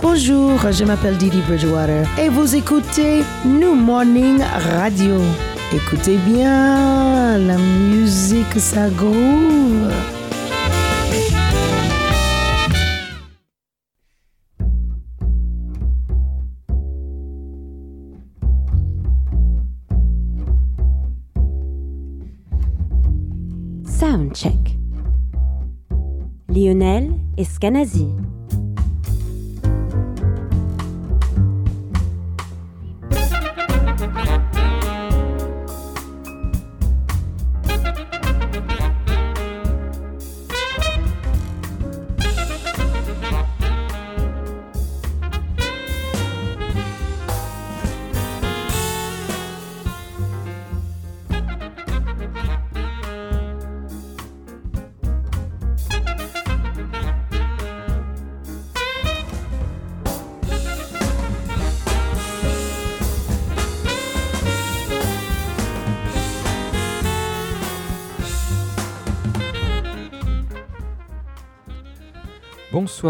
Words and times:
Bonjour, 0.00 0.72
je 0.72 0.84
m'appelle 0.84 1.18
Didi 1.18 1.42
Bridgewater 1.42 2.06
et 2.18 2.30
vous 2.30 2.56
écoutez 2.56 3.22
New 3.44 3.74
Morning 3.74 4.40
Radio. 4.78 5.16
Écoutez 5.74 6.16
bien, 6.16 7.36
la 7.36 7.58
musique 7.58 8.58
ça 8.58 8.88
groove. 8.88 9.92
Soundcheck. 24.34 24.76
Lionel 26.48 27.14
Escanazi. 27.36 28.08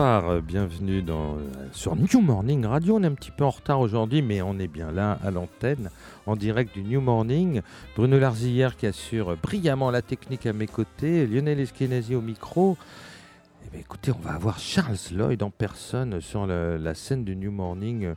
Euh, 0.04 0.42
bienvenue 0.42 1.02
euh, 1.08 1.36
sur 1.72 1.96
New 1.96 2.20
Morning 2.20 2.66
Radio. 2.66 2.96
On 2.96 3.02
est 3.02 3.06
un 3.06 3.14
petit 3.14 3.30
peu 3.30 3.42
en 3.42 3.48
retard 3.48 3.80
aujourd'hui, 3.80 4.20
mais 4.20 4.42
on 4.42 4.58
est 4.58 4.68
bien 4.68 4.92
là 4.92 5.18
à 5.24 5.30
l'antenne, 5.30 5.88
en 6.26 6.36
direct 6.36 6.74
du 6.74 6.82
New 6.82 7.00
Morning. 7.00 7.62
Bruno 7.96 8.18
Larzillière 8.18 8.76
qui 8.76 8.86
assure 8.86 9.34
brillamment 9.38 9.90
la 9.90 10.02
technique 10.02 10.44
à 10.44 10.52
mes 10.52 10.66
côtés, 10.66 11.26
Lionel 11.26 11.58
Eskenazi 11.58 12.14
au 12.14 12.20
micro. 12.20 12.76
Eh 13.64 13.70
bien, 13.70 13.80
écoutez, 13.80 14.12
on 14.12 14.18
va 14.18 14.34
avoir 14.34 14.58
Charles 14.58 14.98
Lloyd 15.10 15.42
en 15.42 15.48
personne 15.48 16.20
sur 16.20 16.46
la 16.46 16.94
scène 16.94 17.24
du 17.24 17.34
New 17.34 17.50
Morning. 17.50 18.12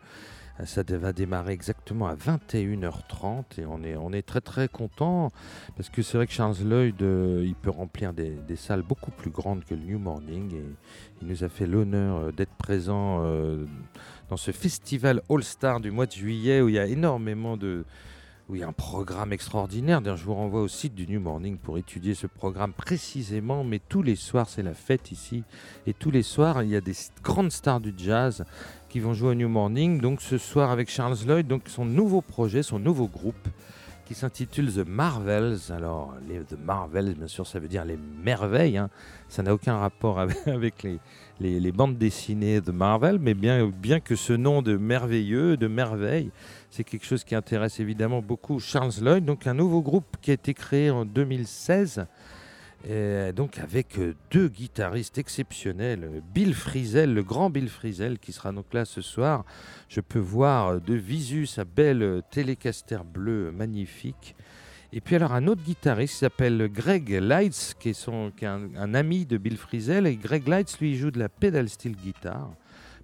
Ça 0.65 0.81
va 0.87 1.13
démarrer 1.13 1.53
exactement 1.53 2.07
à 2.07 2.15
21h30 2.15 3.59
et 3.59 3.65
on 3.67 3.83
est, 3.83 3.95
on 3.95 4.11
est 4.11 4.23
très 4.23 4.41
très 4.41 4.67
content 4.67 5.29
parce 5.75 5.89
que 5.89 6.01
c'est 6.01 6.17
vrai 6.17 6.25
que 6.25 6.33
Charles 6.33 6.57
Lloyd, 6.63 6.99
euh, 7.03 7.43
il 7.45 7.53
peut 7.53 7.69
remplir 7.69 8.11
des, 8.11 8.37
salles 8.55 8.81
beaucoup 8.81 9.11
plus 9.11 9.29
grandes 9.29 9.63
que 9.65 9.75
le 9.75 9.81
New 9.81 9.99
Morning 9.99 10.55
et 10.55 10.63
il 11.21 11.27
nous 11.27 11.43
a 11.43 11.49
fait 11.49 11.67
l'honneur 11.67 12.17
euh, 12.17 12.31
d'être 12.31 12.55
présent 12.55 13.19
euh, 13.21 13.65
dans 14.29 14.37
ce 14.37 14.49
festival 14.49 15.21
All-Star 15.29 15.79
du 15.79 15.91
mois 15.91 16.07
de 16.07 16.13
juillet 16.13 16.61
où 16.61 16.69
il 16.69 16.75
y 16.75 16.79
a 16.79 16.87
énormément 16.87 17.55
de. 17.55 17.85
où 18.49 18.55
il 18.55 18.61
y 18.61 18.63
a 18.63 18.67
un 18.67 18.73
programme 18.73 19.33
extraordinaire. 19.33 20.01
D'ailleurs, 20.01 20.17
je 20.17 20.25
vous 20.25 20.33
renvoie 20.33 20.61
au 20.61 20.67
site 20.67 20.95
du 20.95 21.05
New 21.05 21.19
Morning 21.19 21.57
pour 21.57 21.77
étudier 21.77 22.15
ce 22.15 22.25
programme 22.25 22.73
précisément. 22.73 23.63
Mais 23.63 23.79
tous 23.79 24.01
les 24.01 24.15
soirs, 24.15 24.49
c'est 24.49 24.63
la 24.63 24.73
fête 24.73 25.11
ici. 25.11 25.43
Et 25.85 25.93
tous 25.93 26.09
les 26.09 26.23
soirs, 26.23 26.63
il 26.63 26.69
y 26.69 26.75
a 26.75 26.81
des 26.81 26.95
grandes 27.23 27.51
stars 27.51 27.79
du 27.79 27.93
jazz 27.95 28.43
qui 28.89 28.99
vont 28.99 29.13
jouer 29.13 29.29
au 29.29 29.35
New 29.35 29.49
Morning. 29.49 29.99
Donc 29.99 30.21
ce 30.21 30.37
soir 30.37 30.71
avec 30.71 30.89
Charles 30.89 31.17
Lloyd, 31.25 31.47
donc 31.47 31.63
son 31.67 31.85
nouveau 31.85 32.21
projet, 32.21 32.63
son 32.63 32.79
nouveau 32.79 33.07
groupe 33.07 33.47
qui 34.07 34.13
s'intitule 34.15 34.71
The 34.71 34.87
Marvels. 34.87 35.57
Alors, 35.69 36.13
les 36.29 36.39
The 36.39 36.57
Marvels, 36.57 37.13
bien 37.15 37.27
sûr, 37.27 37.45
ça 37.45 37.59
veut 37.59 37.67
dire 37.67 37.83
les 37.83 37.97
merveilles. 38.23 38.77
hein. 38.77 38.89
Ça 39.27 39.43
n'a 39.43 39.53
aucun 39.53 39.75
rapport 39.77 40.17
avec, 40.45 40.83
les, 40.83 40.99
les, 41.41 41.59
les 41.59 41.71
bandes 41.73 41.97
dessinées 41.97 42.61
de 42.61 42.71
Marvel, 42.71 43.19
mais 43.19 43.33
bien, 43.33 43.67
bien 43.67 43.99
que 43.99 44.15
ce 44.15 44.31
nom 44.31 44.61
de 44.61 44.77
merveilleux, 44.77 45.57
de 45.57 45.67
merveille, 45.67 46.31
c'est 46.69 46.85
quelque 46.85 47.05
chose 47.05 47.25
qui 47.25 47.35
intéresse 47.35 47.81
évidemment 47.81 48.21
beaucoup 48.21 48.61
Charles 48.61 48.93
Lloyd. 49.01 49.25
Donc, 49.25 49.45
un 49.45 49.53
nouveau 49.53 49.81
groupe 49.81 50.15
qui 50.21 50.31
a 50.31 50.35
été 50.35 50.53
créé 50.53 50.89
en 50.89 51.03
2016. 51.03 52.05
Et 52.85 53.33
donc 53.33 53.57
avec 53.57 53.97
euh, 53.97 54.13
deux 54.31 54.47
guitaristes 54.47 55.17
exceptionnels, 55.17 56.03
euh, 56.03 56.19
Bill 56.33 56.53
Frisell, 56.53 57.13
le 57.13 57.23
grand 57.23 57.49
Bill 57.49 57.69
Frisell 57.69 58.19
qui 58.19 58.31
sera 58.31 58.51
donc 58.51 58.73
là 58.73 58.85
ce 58.85 59.01
soir. 59.01 59.45
Je 59.89 59.99
peux 59.99 60.19
voir 60.19 60.67
euh, 60.67 60.79
de 60.79 60.93
visu 60.93 61.47
sa 61.47 61.65
belle 61.65 62.03
euh, 62.03 62.21
télécaster 62.31 62.99
bleue 63.03 63.47
euh, 63.47 63.51
magnifique. 63.51 64.35
Et 64.93 65.01
puis 65.01 65.15
alors 65.15 65.33
un 65.33 65.47
autre 65.47 65.63
guitariste 65.63 66.19
s'appelle 66.19 66.69
Greg 66.71 67.09
Lights, 67.09 67.75
qui 67.79 67.89
est, 67.89 68.09
un, 68.43 68.93
ami 68.93 69.25
de 69.25 69.37
Bill 69.37 69.57
Frisell. 69.57 70.07
Et 70.07 70.15
Greg 70.15 70.47
Lights, 70.47 70.77
lui, 70.79 70.95
joue 70.95 71.11
de 71.11 71.19
la 71.19 71.29
pedal 71.29 71.67
steel 71.67 71.95
guitare. 71.95 72.49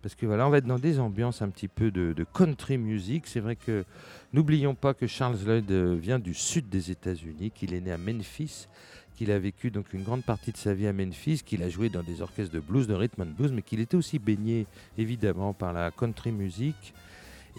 Parce 0.01 0.15
que 0.15 0.25
voilà, 0.25 0.45
on 0.45 0.49
va 0.49 0.57
être 0.57 0.65
dans 0.65 0.79
des 0.79 0.99
ambiances 0.99 1.41
un 1.41 1.49
petit 1.49 1.69
peu 1.69 1.89
de, 1.89 2.11
de 2.11 2.23
country 2.25 2.77
music. 2.77 3.23
C'est 3.25 3.39
vrai 3.39 3.55
que 3.55 3.85
n'oublions 4.33 4.75
pas 4.75 4.93
que 4.93 5.07
Charles 5.07 5.37
Lloyd 5.45 5.71
euh, 5.71 5.95
vient 5.95 6.19
du 6.19 6.33
sud 6.33 6.67
des 6.67 6.91
États-Unis, 6.91 7.51
qu'il 7.51 7.73
est 7.73 7.79
né 7.79 7.91
à 7.91 7.97
Memphis, 7.97 8.67
qu'il 9.15 9.31
a 9.31 9.39
vécu 9.39 9.71
donc 9.71 9.93
une 9.93 10.03
grande 10.03 10.23
partie 10.23 10.51
de 10.51 10.57
sa 10.57 10.73
vie 10.73 10.87
à 10.87 10.93
Memphis, 10.93 11.41
qu'il 11.45 11.63
a 11.63 11.69
joué 11.69 11.89
dans 11.89 12.03
des 12.03 12.21
orchestres 12.21 12.53
de 12.53 12.59
blues, 12.59 12.87
de 12.87 12.93
rhythm 12.93 13.21
and 13.21 13.33
blues, 13.37 13.51
mais 13.51 13.61
qu'il 13.61 13.79
était 13.79 13.95
aussi 13.95 14.19
baigné 14.19 14.65
évidemment 14.97 15.53
par 15.53 15.73
la 15.73 15.91
country 15.91 16.31
music. 16.31 16.93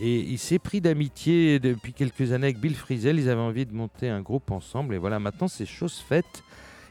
Et 0.00 0.20
il 0.20 0.38
s'est 0.38 0.58
pris 0.58 0.80
d'amitié 0.80 1.60
depuis 1.60 1.92
quelques 1.92 2.32
années 2.32 2.48
avec 2.48 2.58
Bill 2.58 2.74
Frisell. 2.74 3.18
Ils 3.18 3.28
avaient 3.28 3.40
envie 3.40 3.64
de 3.64 3.72
monter 3.72 4.08
un 4.08 4.20
groupe 4.20 4.50
ensemble. 4.50 4.94
Et 4.94 4.98
voilà, 4.98 5.20
maintenant 5.20 5.48
c'est 5.48 5.66
chose 5.66 5.98
faite. 5.98 6.42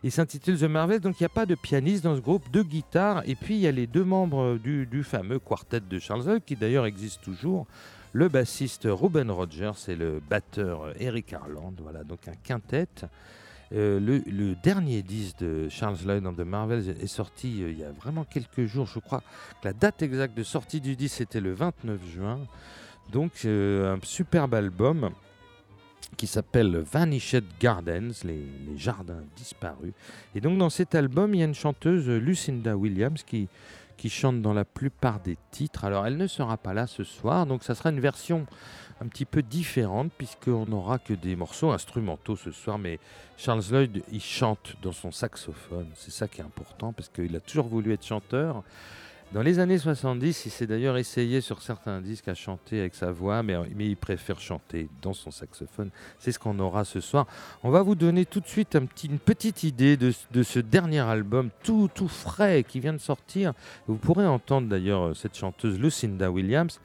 Il 0.03 0.11
s'intitule 0.11 0.59
The 0.59 0.63
Marvels, 0.63 0.99
donc 0.99 1.19
il 1.19 1.23
n'y 1.23 1.27
a 1.27 1.29
pas 1.29 1.45
de 1.45 1.55
pianiste 1.55 2.03
dans 2.03 2.15
ce 2.15 2.19
groupe, 2.19 2.43
deux 2.51 2.63
guitares, 2.63 3.23
et 3.25 3.35
puis 3.35 3.55
il 3.55 3.61
y 3.61 3.67
a 3.67 3.71
les 3.71 3.87
deux 3.87 4.03
membres 4.03 4.57
du, 4.57 4.85
du 4.85 5.01
fameux 5.01 5.39
quartet 5.39 5.79
de 5.79 5.97
Charles 5.97 6.25
Lloyd, 6.25 6.43
qui 6.45 6.57
d'ailleurs 6.57 6.85
existe 6.85 7.21
toujours, 7.21 7.67
le 8.11 8.27
bassiste 8.27 8.85
Ruben 8.85 9.31
Rogers 9.31 9.71
et 9.87 9.95
le 9.95 10.21
batteur 10.29 10.93
Eric 10.99 11.31
Harland, 11.31 11.75
voilà, 11.81 12.03
donc 12.03 12.27
un 12.27 12.35
quintet. 12.43 12.87
Euh, 13.71 13.99
le, 13.99 14.55
dernier 14.55 15.01
disque 15.01 15.39
de 15.39 15.67
Charles 15.69 15.97
Lloyd 16.05 16.25
and 16.25 16.33
the 16.33 16.39
Marvels 16.39 16.89
est 16.89 17.07
sorti 17.07 17.63
euh, 17.63 17.71
il 17.71 17.79
y 17.79 17.83
a 17.83 17.91
vraiment 17.91 18.23
quelques 18.23 18.65
jours, 18.65 18.85
je 18.85 18.99
crois 18.99 19.19
que 19.19 19.67
la 19.67 19.73
date 19.73 20.01
exacte 20.03 20.37
de 20.37 20.43
sortie 20.43 20.79
du 20.79 20.95
disque 20.95 21.17
c'était 21.17 21.39
le 21.39 21.53
29 21.53 21.99
juin, 22.13 22.39
donc 23.11 23.31
euh, 23.45 23.95
un 23.95 23.99
superbe 24.03 24.53
album 24.53 25.09
qui 26.17 26.27
s'appelle 26.27 26.77
Vanished 26.77 27.45
Gardens, 27.59 28.11
les, 28.23 28.45
les 28.67 28.77
jardins 28.77 29.23
disparus. 29.35 29.93
Et 30.35 30.41
donc 30.41 30.59
dans 30.59 30.69
cet 30.69 30.93
album, 30.93 31.33
il 31.33 31.39
y 31.39 31.41
a 31.41 31.45
une 31.45 31.55
chanteuse, 31.55 32.07
Lucinda 32.07 32.77
Williams, 32.77 33.23
qui, 33.23 33.47
qui 33.97 34.09
chante 34.09 34.41
dans 34.41 34.53
la 34.53 34.65
plupart 34.65 35.19
des 35.21 35.37
titres. 35.51 35.85
Alors 35.85 36.05
elle 36.05 36.17
ne 36.17 36.27
sera 36.27 36.57
pas 36.57 36.73
là 36.73 36.87
ce 36.87 37.03
soir, 37.03 37.45
donc 37.45 37.63
ça 37.63 37.73
sera 37.73 37.89
une 37.89 37.99
version 37.99 38.45
un 39.03 39.07
petit 39.07 39.25
peu 39.25 39.41
différente, 39.41 40.11
puisqu'on 40.17 40.65
n'aura 40.65 40.97
que 40.99 41.13
des 41.13 41.35
morceaux 41.35 41.71
instrumentaux 41.71 42.35
ce 42.35 42.51
soir. 42.51 42.77
Mais 42.79 42.99
Charles 43.37 43.63
Lloyd, 43.71 44.01
il 44.11 44.21
chante 44.21 44.75
dans 44.81 44.91
son 44.93 45.11
saxophone, 45.11 45.87
c'est 45.95 46.11
ça 46.11 46.27
qui 46.27 46.41
est 46.41 46.43
important, 46.43 46.93
parce 46.93 47.09
qu'il 47.09 47.35
a 47.35 47.39
toujours 47.39 47.67
voulu 47.67 47.91
être 47.93 48.05
chanteur. 48.05 48.63
Dans 49.33 49.41
les 49.41 49.57
années 49.57 49.79
70, 49.79 50.45
il 50.45 50.51
s'est 50.51 50.67
d'ailleurs 50.67 50.95
essayé 50.95 51.41
sur 51.41 51.63
certains 51.63 52.01
disques 52.01 52.27
à 52.27 52.35
chanter 52.35 52.79
avec 52.81 52.93
sa 52.93 53.11
voix, 53.11 53.41
mais, 53.41 53.55
mais 53.75 53.87
il 53.87 53.97
préfère 53.97 54.39
chanter 54.39 54.89
dans 55.01 55.13
son 55.13 55.31
saxophone. 55.31 55.89
C'est 56.19 56.31
ce 56.31 56.37
qu'on 56.37 56.59
aura 56.59 56.85
ce 56.85 56.99
soir. 56.99 57.25
On 57.63 57.71
va 57.71 57.81
vous 57.81 57.95
donner 57.95 58.25
tout 58.27 58.41
de 58.41 58.47
suite 58.47 58.75
un 58.75 58.85
petit- 58.85 59.07
une 59.07 59.17
petite 59.17 59.63
idée 59.63 59.97
de, 59.97 60.13
de 60.31 60.43
ce 60.43 60.59
dernier 60.59 60.99
album 60.99 61.49
tout, 61.63 61.89
tout 61.95 62.07
frais 62.07 62.63
qui 62.63 62.79
vient 62.79 62.93
de 62.93 62.99
sortir. 62.99 63.53
Vous 63.87 63.95
pourrez 63.97 64.27
entendre 64.27 64.67
d'ailleurs 64.67 65.01
euh, 65.07 65.13
cette 65.15 65.35
chanteuse 65.35 65.79
Lucinda 65.79 66.29
Williams. 66.29 66.79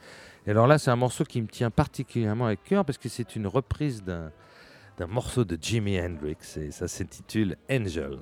Et 0.49 0.51
alors 0.53 0.67
là, 0.67 0.79
c'est 0.79 0.91
un 0.91 0.97
morceau 0.97 1.25
qui 1.25 1.43
me 1.43 1.47
tient 1.47 1.71
particulièrement 1.71 2.47
à 2.47 2.57
cœur 2.57 2.83
parce 2.87 2.97
que 2.97 3.11
c'est 3.11 3.37
une 3.37 3.47
reprise 3.47 4.03
d'un 4.03 4.33
morceau 5.07 5.45
de 5.45 5.59
Jimi 5.61 6.01
Hendrix 6.01 6.39
et 6.57 6.71
ça 6.71 6.89
s'intitule 6.89 7.59
Angel. 7.71 8.19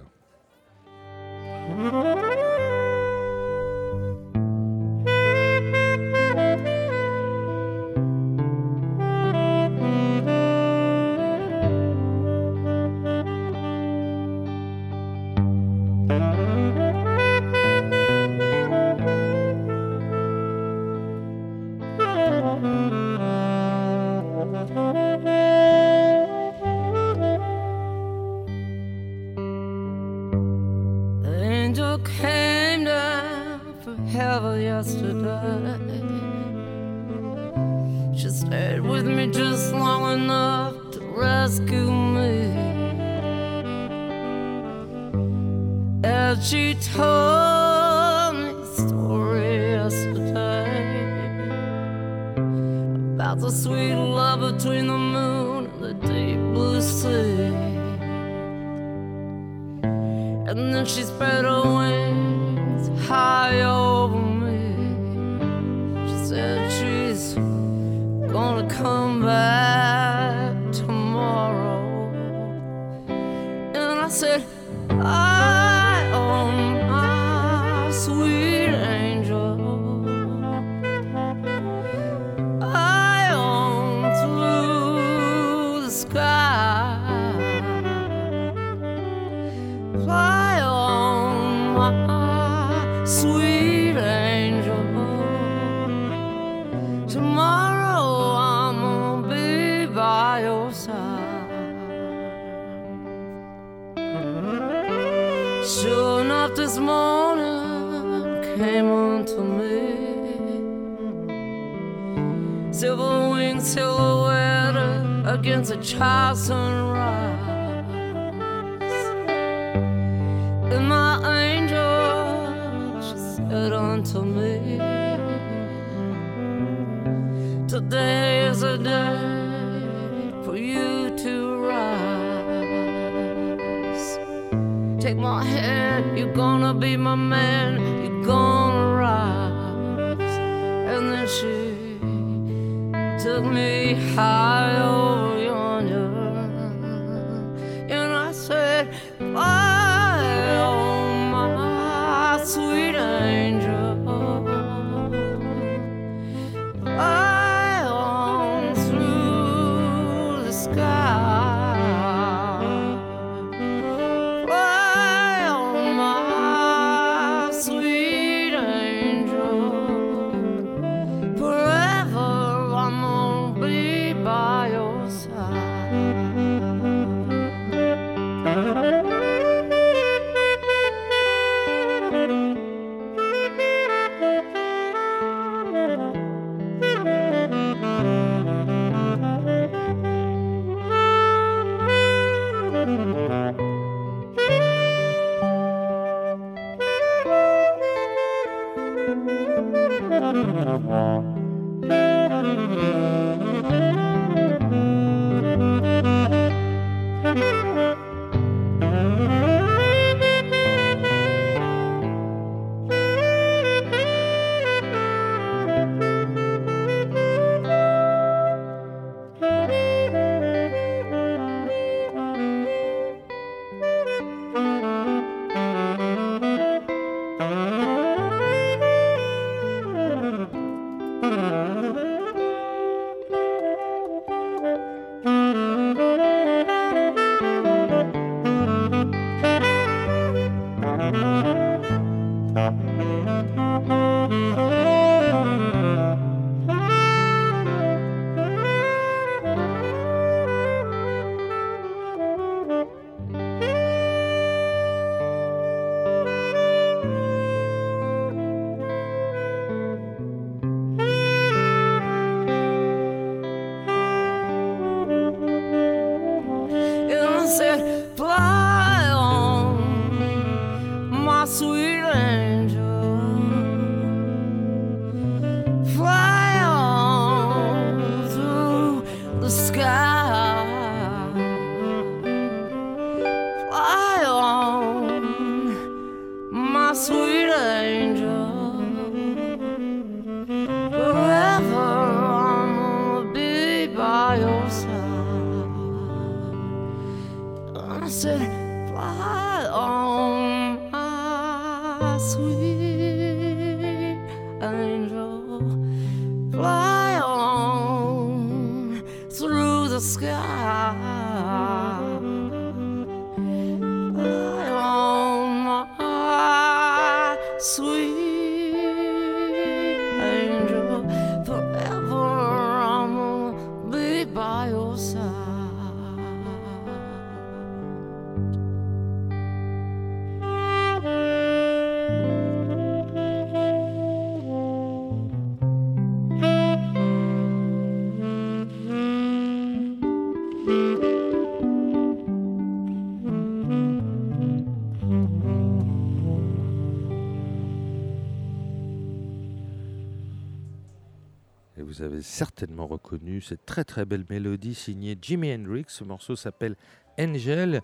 Avez 352.16 352.22
certainement 352.22 352.86
reconnu 352.86 353.42
cette 353.42 353.66
très 353.66 353.84
très 353.84 354.04
belle 354.06 354.24
mélodie 354.30 354.74
signée 354.74 355.18
Jimi 355.20 355.52
Hendrix. 355.52 355.84
Ce 355.88 356.02
morceau 356.02 356.34
s'appelle 356.34 356.74
Angel. 357.18 357.82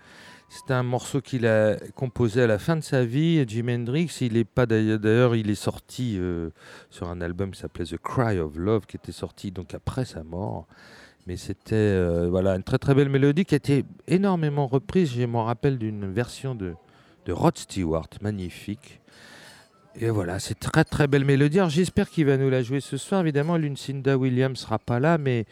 C'est 0.48 0.72
un 0.72 0.82
morceau 0.82 1.20
qu'il 1.20 1.46
a 1.46 1.76
composé 1.94 2.42
à 2.42 2.46
la 2.46 2.58
fin 2.58 2.76
de 2.76 2.80
sa 2.80 3.04
vie. 3.04 3.44
Jimi 3.46 3.74
Hendrix, 3.74 4.10
il 4.22 4.38
est 4.38 4.44
pas 4.44 4.64
d'ailleurs, 4.64 5.36
il 5.36 5.50
est 5.50 5.54
sorti 5.54 6.16
euh, 6.18 6.50
sur 6.88 7.08
un 7.08 7.20
album 7.20 7.50
qui 7.50 7.60
s'appelait 7.60 7.84
The 7.84 7.98
Cry 7.98 8.38
of 8.38 8.56
Love, 8.56 8.86
qui 8.86 8.96
était 8.96 9.12
sorti 9.12 9.50
donc 9.50 9.74
après 9.74 10.06
sa 10.06 10.24
mort. 10.24 10.66
Mais 11.26 11.36
c'était 11.36 11.74
euh, 11.74 12.28
voilà 12.30 12.56
une 12.56 12.64
très 12.64 12.78
très 12.78 12.94
belle 12.94 13.10
mélodie 13.10 13.44
qui 13.44 13.54
a 13.54 13.56
été 13.56 13.84
énormément 14.08 14.66
reprise. 14.66 15.12
Je 15.12 15.26
me 15.26 15.38
rappelle 15.38 15.76
d'une 15.78 16.10
version 16.10 16.54
de, 16.54 16.72
de 17.26 17.32
Rod 17.32 17.58
Stewart, 17.58 18.08
magnifique. 18.22 19.01
Et 20.00 20.08
voilà, 20.08 20.38
c'est 20.38 20.58
très 20.58 20.84
très 20.84 21.06
belle 21.06 21.24
mélodie. 21.24 21.58
J'espère 21.68 22.08
qu'il 22.08 22.26
va 22.26 22.36
nous 22.36 22.48
la 22.48 22.62
jouer 22.62 22.80
ce 22.80 22.96
soir. 22.96 23.20
Évidemment, 23.20 23.56
Lucinda 23.56 24.16
Williams 24.16 24.58
sera 24.58 24.78
pas 24.78 24.98
là, 24.98 25.18
mais 25.18 25.44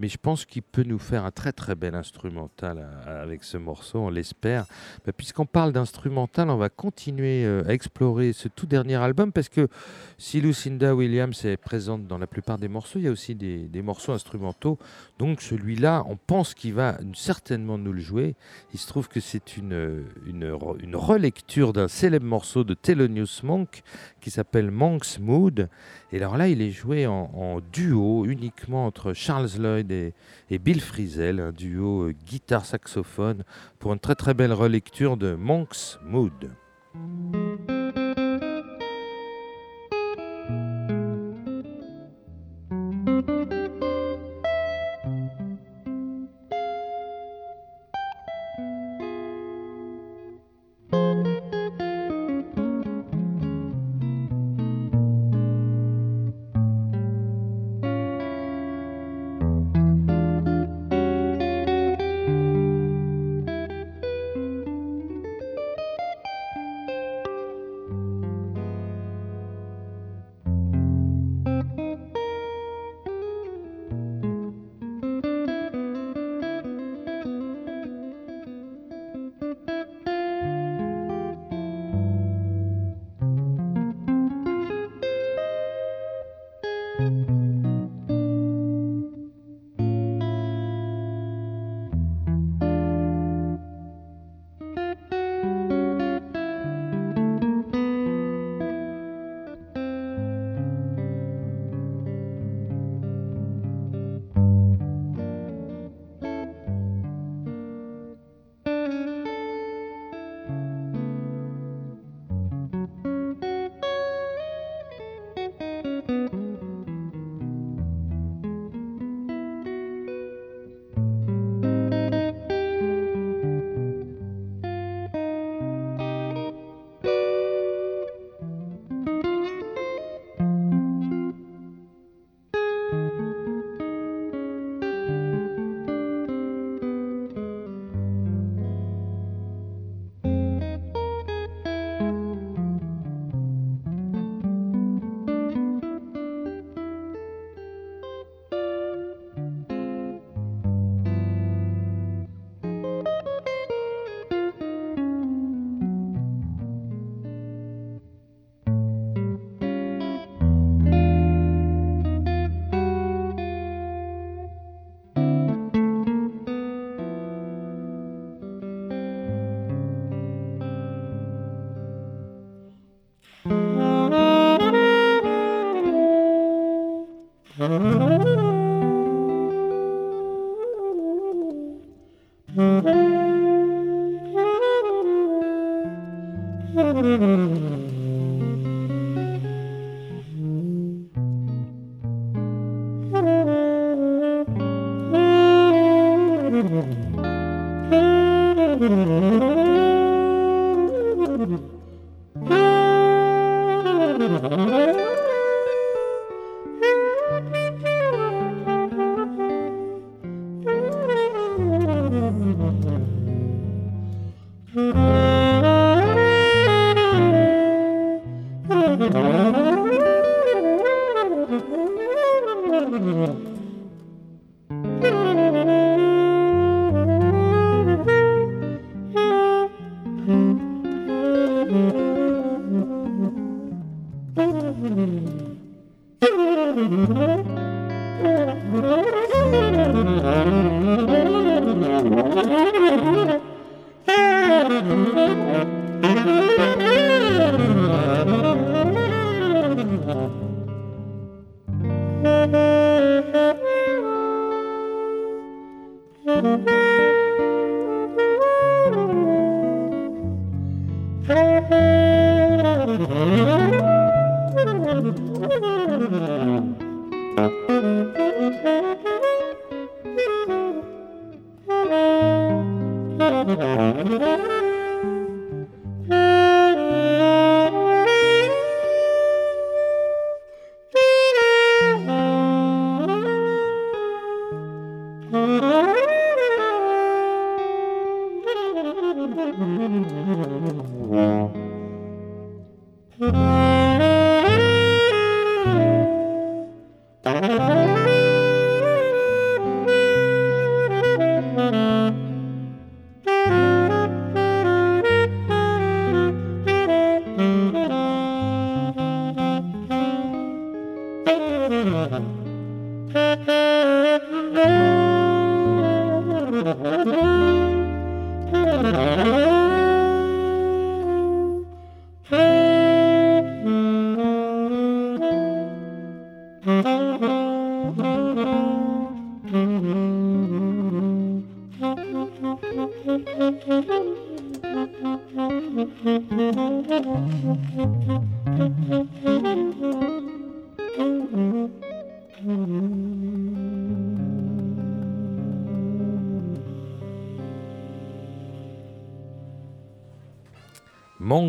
mais 0.00 0.08
je 0.08 0.16
pense 0.16 0.46
qu'il 0.46 0.62
peut 0.62 0.82
nous 0.82 0.98
faire 0.98 1.24
un 1.24 1.30
très 1.30 1.52
très 1.52 1.74
bel 1.74 1.94
instrumental 1.94 2.78
euh, 2.78 3.22
avec 3.22 3.44
ce 3.44 3.58
morceau, 3.58 3.98
on 4.00 4.08
l'espère. 4.08 4.64
Bah, 5.04 5.12
Puisqu'on 5.12 5.44
parle 5.44 5.72
d'instrumental, 5.72 6.48
on 6.48 6.56
va 6.56 6.70
continuer 6.70 7.44
euh, 7.44 7.62
à 7.68 7.74
explorer 7.74 8.32
ce 8.32 8.48
tout 8.48 8.66
dernier 8.66 8.96
album 8.96 9.30
parce 9.30 9.50
que 9.50 9.68
si 10.16 10.40
Lucinda 10.40 10.94
Williams 10.94 11.44
est 11.44 11.58
présente 11.58 12.06
dans 12.06 12.16
la 12.16 12.26
plupart 12.26 12.58
des 12.58 12.68
morceaux, 12.68 12.98
il 12.98 13.04
y 13.04 13.08
a 13.08 13.10
aussi 13.10 13.34
des, 13.34 13.82
morceaux 13.82 14.12
instrumentaux. 14.12 14.78
Donc 15.18 15.42
celui-là, 15.42 16.04
on 16.06 16.16
pense 16.16 16.54
qu'il 16.54 16.72
va 16.74 16.98
certainement 17.14 17.76
nous 17.76 17.92
le 17.92 18.00
jouer. 18.00 18.36
Il 18.72 18.80
se 18.80 18.86
trouve 18.86 19.08
que 19.08 19.20
c'est 19.20 19.58
une, 19.58 20.04
une, 20.26 20.50
re- 20.50 20.82
une 20.82 20.96
relecture 20.96 21.74
d'un 21.74 21.88
célèbre 21.88 22.26
morceau 22.26 22.64
de 22.64 22.72
Thelonious 22.72 23.42
Monk 23.42 23.82
qui 24.20 24.30
s'appelle 24.30 24.70
Monk's 24.70 25.18
Mood. 25.18 25.68
Et 26.12 26.16
alors 26.16 26.36
là, 26.36 26.48
il 26.48 26.60
est 26.60 26.70
joué 26.70 27.06
en, 27.06 27.60
duo 27.72 28.24
uniquement 28.26 28.86
entre 28.86 29.12
Charles 29.12 29.50
Lloyd 29.58 29.92
et, 29.92 30.12
et 30.50 30.58
Bill 30.58 30.80
Frisell, 30.80 31.40
un 31.40 31.52
duo 31.52 32.08
euh, 32.08 32.14
guitare-saxophone, 32.26 33.44
pour 33.78 33.92
une 33.92 34.00
très 34.00 34.16
très 34.16 34.34
belle 34.34 34.52
relecture 34.52 35.16
de 35.16 35.34
Monk's 35.34 35.98
Mood. 36.04 36.50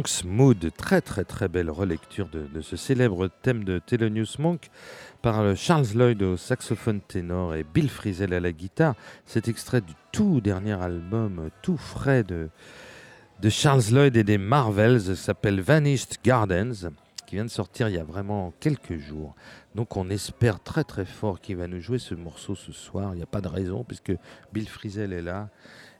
Monk's 0.02 0.24
Mood, 0.24 0.72
très 0.76 1.00
très 1.00 1.24
très 1.24 1.48
belle 1.48 1.70
relecture 1.70 2.28
de, 2.28 2.62
ce 2.62 2.76
célèbre 2.76 3.30
thème 3.44 3.64
de 3.64 3.78
Thelonious 3.78 4.40
Monk 4.40 4.72
par 5.22 5.42
euh, 5.42 5.54
Charles 5.54 5.86
Lloyd 5.94 6.24
au 6.24 6.38
saxophone 6.38 7.02
ténor 7.02 7.54
et 7.54 7.64
Bill 7.64 7.88
Frisell 7.88 8.34
à 8.34 8.40
la 8.40 8.52
guitare. 8.52 8.96
Cet 9.28 9.48
extrait 9.48 9.82
du 9.82 9.94
tout 10.12 10.42
dernier 10.42 10.74
album, 10.82 11.38
euh, 11.38 11.50
tout 11.62 11.78
frais 11.78 12.24
de, 12.24 12.50
de 13.42 13.50
Charles 13.50 13.84
Lloyd 13.92 14.18
et 14.18 14.24
des 14.24 14.40
Marvels, 14.40 15.16
s'appelle 15.16 15.62
Vanished 15.62 16.18
Gardens, 16.24 16.90
qui 17.28 17.36
vient 17.36 17.46
de 17.46 17.52
sortir 17.52 17.88
il 17.88 17.94
y 17.94 18.00
a 18.00 18.04
vraiment 18.04 18.54
quelques 18.60 18.98
jours. 18.98 19.36
Donc 19.76 19.98
on 19.98 20.10
espère 20.10 20.60
très 20.64 20.84
très 20.84 21.06
fort 21.06 21.40
qu'il 21.40 21.58
va 21.58 21.68
nous 21.68 21.80
jouer 21.80 22.00
ce 22.00 22.16
morceau 22.16 22.56
ce 22.56 22.72
soir. 22.72 23.14
Il 23.14 23.18
n'y 23.18 23.24
a 23.24 23.28
pas 23.28 23.42
de 23.42 23.50
raison 23.50 23.84
puisque 23.84 24.14
Bill 24.52 24.68
Frisell 24.68 25.14
est 25.14 25.22
là. 25.22 25.50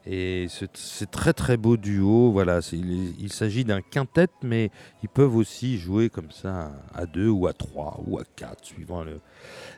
Et 0.04 0.46
ce- 0.48 0.64
c'est 0.74 1.10
très 1.10 1.32
très 1.32 1.56
beau 1.56 1.76
duo. 1.76 2.32
Voilà, 2.32 2.58
il, 2.72 3.32
s'agit 3.32 3.64
d'un 3.64 3.80
quintet, 3.80 4.28
mais 4.42 4.70
ils 5.02 5.08
peuvent 5.08 5.36
aussi 5.36 5.78
jouer 5.78 6.08
comme 6.10 6.30
ça 6.32 6.72
à 6.92 7.06
deux 7.06 7.28
ou 7.28 7.46
à 7.46 7.52
trois 7.52 8.00
ou 8.06 8.18
à 8.18 8.24
quatre, 8.36 8.64
suivant 8.64 9.04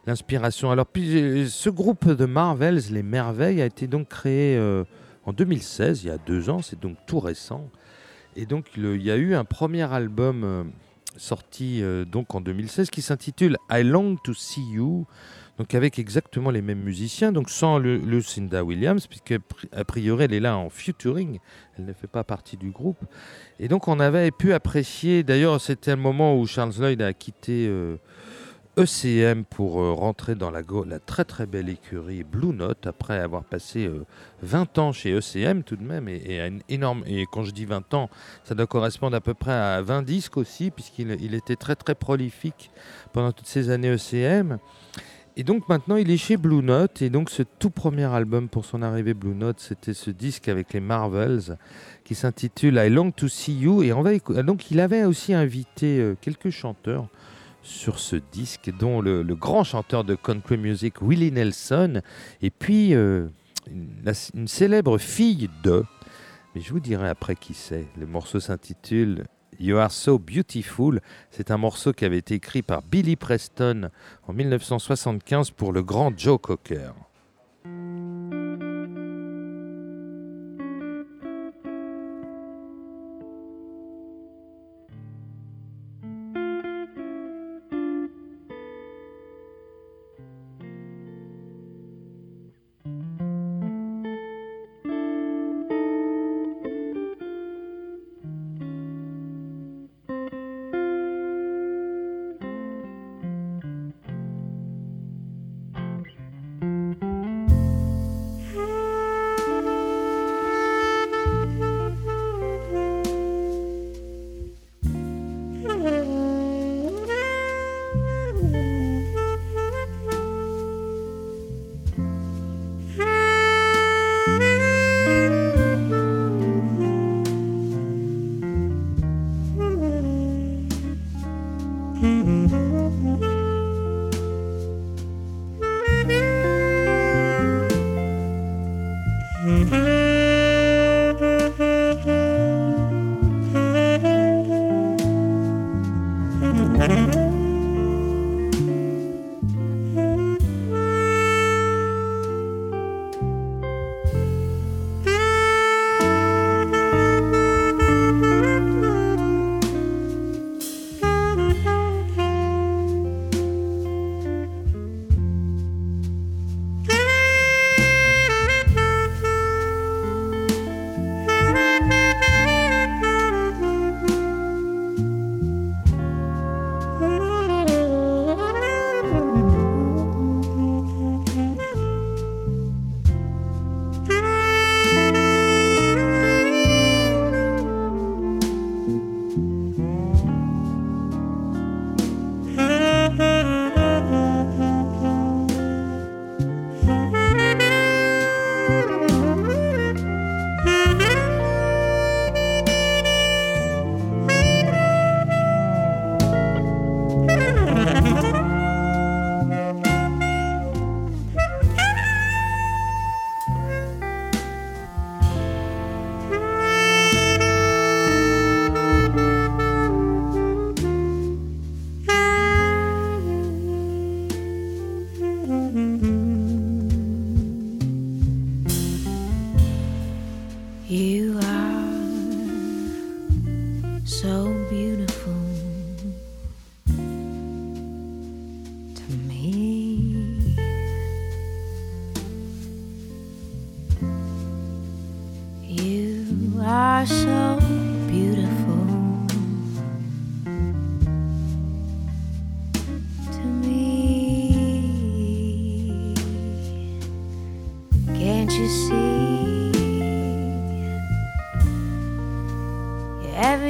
l'inspiration. 0.07 0.71
Alors, 0.71 0.87
puis, 0.87 1.21
euh, 1.21 1.47
ce 1.47 1.69
groupe 1.69 2.09
de 2.09 2.25
Marvels, 2.25 2.81
les 2.91 3.03
Merveilles, 3.03 3.61
a 3.61 3.67
été 3.67 3.87
donc 3.87 4.09
créé 4.09 4.57
euh, 4.57 4.85
en 5.27 5.33
2016, 5.33 6.05
il 6.05 6.07
y 6.09 6.11
a 6.11 6.19
deux 6.19 6.49
ans. 6.49 6.63
C'est 6.63 6.81
donc 6.81 6.97
tout 7.07 7.21
récent. 7.21 7.69
Et 8.35 8.47
donc, 8.47 8.67
il 8.77 9.03
y 9.03 9.11
a 9.11 9.17
eu 9.17 9.35
un 9.35 9.45
premier 9.45 9.93
album 9.93 10.43
euh, 10.45 10.65
sorti 11.17 11.83
donc 12.11 12.35
en 12.35 12.41
2016 12.41 12.91
qui 12.91 13.03
s'intitule 13.03 13.57
I 13.71 13.83
Long 13.85 14.17
to 14.17 14.33
See 14.35 14.65
You. 14.73 15.07
Donc 15.59 15.75
avec 15.75 15.99
exactement 15.99 16.51
les 16.51 16.63
mêmes 16.63 16.83
musiciens, 16.83 17.31
donc 17.31 17.49
sans 17.49 17.79
le, 17.79 17.97
Lucinda 17.97 18.65
Williams, 18.65 19.07
puisque 19.07 19.39
a 19.73 19.85
priori 19.85 20.25
elle 20.25 20.35
est 20.35 20.41
là 20.41 20.57
en 20.57 20.69
featuring, 20.69 21.39
elle 21.79 21.85
ne 21.85 21.93
fait 21.93 22.09
pas 22.09 22.25
partie 22.25 22.57
du 22.57 22.71
groupe. 22.71 23.05
Et 23.61 23.69
donc 23.69 23.87
on 23.87 24.01
avait 24.01 24.31
pu 24.33 24.53
apprécier, 24.53 25.23
d'ailleurs 25.23 25.61
c'était 25.61 25.93
un 25.93 25.97
moment 25.97 26.37
où 26.37 26.47
Charles 26.47 26.75
Lloyd 26.79 27.01
a 27.03 27.13
quitté 27.13 27.69
euh, 27.69 27.99
ECM 28.77 29.45
pour 29.45 29.81
euh, 29.81 29.93
rentrer 29.93 30.35
dans 30.35 30.51
la, 30.51 30.63
la 30.87 30.99
très 30.99 31.25
très 31.25 31.47
belle 31.47 31.69
écurie 31.69 32.25
Blue 32.25 32.53
Note, 32.53 32.89
après 32.89 33.21
avoir 33.21 33.45
passé 33.45 33.87
euh, 33.87 34.05
20 34.43 34.79
ans 34.79 34.91
chez 34.93 35.17
ECM 35.17 35.63
tout 35.63 35.77
de 35.77 35.85
même, 35.85 36.09
et, 36.09 36.41
une 36.41 36.63
énorme, 36.69 37.05
et 37.07 37.27
quand 37.31 37.45
je 37.45 37.53
dis 37.53 37.65
20 37.65 37.95
ans, 37.95 38.11
ça 38.43 38.57
doit 38.57 38.67
correspondre 38.67 39.15
à 39.15 39.21
peu 39.21 39.35
près 39.35 39.53
à 39.53 39.81
20 39.83 40.03
disques 40.03 40.37
aussi, 40.37 40.73
puisqu'il 40.73 41.17
il 41.21 41.35
était 41.37 41.55
très 41.55 41.77
très 41.77 41.95
prolifique 41.95 42.73
pendant 43.13 43.31
toutes 43.31 43.47
ces 43.47 43.71
années 43.71 43.95
ECM. 43.95 44.59
Et 45.37 45.43
donc 45.43 45.69
maintenant 45.69 45.97
il 45.97 46.11
est 46.11 46.17
chez 46.17 46.37
Blue 46.37 46.63
Note. 46.63 47.03
Et 47.03 47.11
donc 47.11 47.31
ce 47.31 47.43
tout 47.43 47.71
premier 47.71 48.05
album 48.05 48.49
pour 48.49 48.65
son 48.65 48.83
arrivée 48.83 49.15
Blue 49.15 49.35
Note 49.35 49.59
c'était 49.59 49.95
ce 49.95 50.11
disque 50.11 50.49
avec 50.49 50.73
les 50.73 50.81
Marvels 50.81 51.59
qui 52.05 52.15
s'intitule 52.15 52.77
I 52.77 52.89
Long 52.89 53.11
to 53.11 53.29
See 53.29 53.55
You. 53.55 53.83
Et 53.83 53.93
donc 54.43 54.71
il 54.71 54.81
avait 54.81 55.05
aussi 55.05 55.35
invité 55.35 55.99
euh, 55.99 56.17
quelques 56.21 56.51
chanteurs 56.51 57.09
sur 57.63 57.99
ce 57.99 58.17
disque 58.17 58.71
dont 58.79 59.01
le, 59.01 59.23
grand 59.35 59.65
chanteur 59.65 60.05
de 60.05 60.15
country 60.15 60.57
music 60.57 61.03
Willie 61.03 61.33
Nelson. 61.33 62.01
Et 62.41 62.51
puis 62.51 62.95
euh, 62.95 63.27
une 63.67 64.47
célèbre 64.47 64.99
fille 64.99 65.49
de 65.65 65.85
mais 66.55 66.61
je 66.61 66.73
vous 66.73 66.81
dirai 66.81 67.09
après 67.09 67.35
qui 67.35 67.53
c'est. 67.53 67.87
Le 67.99 68.07
morceau 68.07 68.39
s'intitule 68.39 69.25
You 69.59 69.79
Are 69.79 69.91
So 69.91 70.19
Beautiful 70.19 71.01
c'est 71.31 71.51
un 71.51 71.57
morceau 71.57 71.93
qui 71.93 72.05
avait 72.05 72.19
été 72.19 72.35
écrit 72.35 72.63
par 72.63 72.83
Billy 72.83 73.17
Preston 73.17 73.91
en 74.27 74.33
1975 74.33 75.51
pour 75.51 75.73
le 75.73 75.83
grand 75.83 76.17
Joe 76.17 76.39
Cocker. 76.41 76.93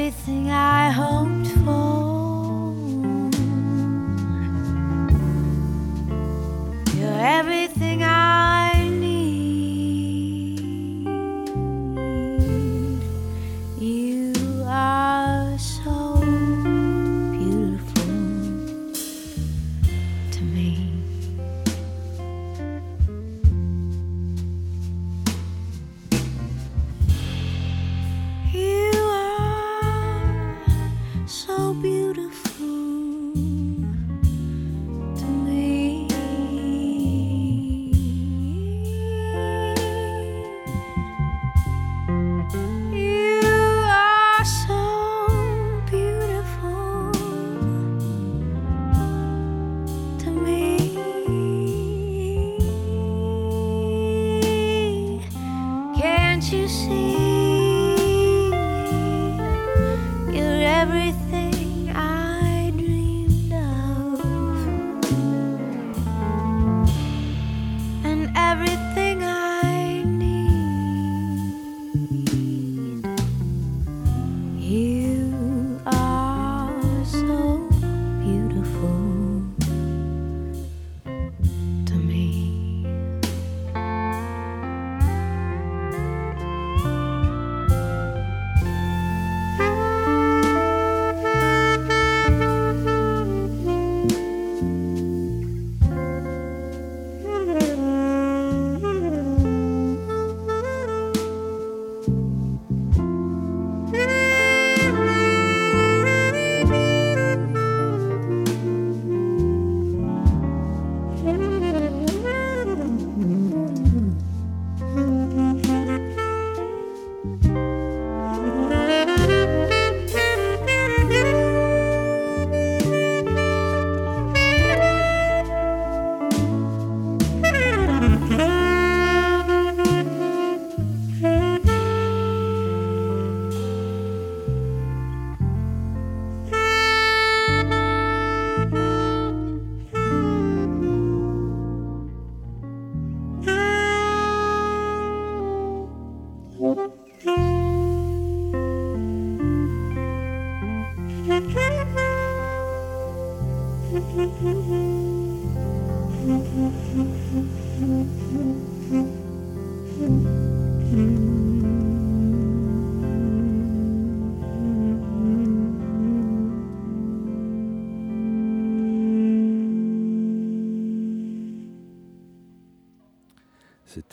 Everything 0.07 0.51
I 0.51 0.91
hoped 0.91 1.47
for. 1.65 1.94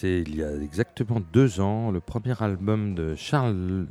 C'était 0.01 0.21
il 0.21 0.35
y 0.35 0.43
a 0.43 0.51
exactement 0.55 1.21
deux 1.31 1.59
ans, 1.61 1.91
le 1.91 1.99
premier 1.99 2.33
album 2.41 2.95
de 2.95 3.13
Charles, 3.13 3.85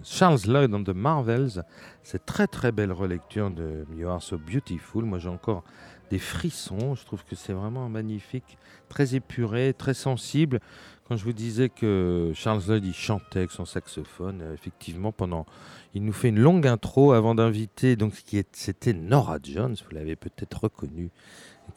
Lloyd 0.44 0.74
and 0.74 0.82
the 0.82 0.88
Marvels. 0.88 1.62
Cette 2.02 2.26
très 2.26 2.48
très 2.48 2.72
belle 2.72 2.90
relecture 2.90 3.48
de 3.48 3.86
You 3.96 4.08
Are 4.08 4.20
So 4.20 4.36
Beautiful. 4.36 5.04
Moi 5.04 5.20
j'ai 5.20 5.28
encore 5.28 5.62
des 6.10 6.18
frissons. 6.18 6.96
Je 6.96 7.04
trouve 7.04 7.24
que 7.24 7.36
c'est 7.36 7.52
vraiment 7.52 7.88
magnifique, 7.88 8.58
très 8.88 9.14
épuré, 9.14 9.72
très 9.72 9.94
sensible. 9.94 10.58
Quand 11.06 11.16
je 11.16 11.22
vous 11.22 11.32
disais 11.32 11.68
que 11.68 12.32
Charles 12.34 12.62
Lloyd 12.66 12.84
il 12.84 12.92
chantait 12.92 13.38
avec 13.38 13.52
son 13.52 13.64
saxophone, 13.64 14.40
euh, 14.42 14.54
effectivement, 14.54 15.12
pendant, 15.12 15.46
il 15.94 16.04
nous 16.04 16.12
fait 16.12 16.30
une 16.30 16.40
longue 16.40 16.66
intro 16.66 17.12
avant 17.12 17.36
d'inviter. 17.36 17.94
Donc 17.94 18.14
c'était 18.50 18.94
Nora 18.94 19.38
Jones. 19.40 19.76
Vous 19.88 19.94
l'avez 19.94 20.16
peut-être 20.16 20.64
reconnue. 20.64 21.10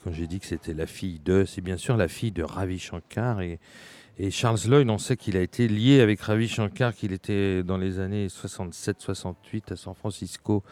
Quand 0.03 0.11
j'ai 0.11 0.25
dit 0.25 0.39
que 0.39 0.47
c'était 0.47 0.73
la 0.73 0.87
fille 0.87 1.19
de, 1.19 1.45
c'est 1.45 1.61
bien 1.61 1.77
sûr 1.77 1.97
la 1.97 2.07
fille 2.07 2.31
de 2.31 2.41
Ravi 2.41 2.79
Shankar 2.79 3.41
et 3.41 3.59
et 4.19 4.29
Charles 4.29 4.59
Lloyd, 4.67 4.89
on 4.89 4.97
sait 4.99 5.17
qu'il 5.17 5.35
a 5.37 5.41
été 5.41 5.67
lié 5.67 5.99
avec 6.01 6.21
Ravi 6.21 6.47
Shankar, 6.47 6.93
qu'il 6.93 7.13
était 7.13 7.63
dans 7.63 7.77
les 7.77 7.99
années 7.99 8.27
67-68 8.27 9.73
à 9.73 9.75
San 9.75 9.95
Francisco, 9.95 10.63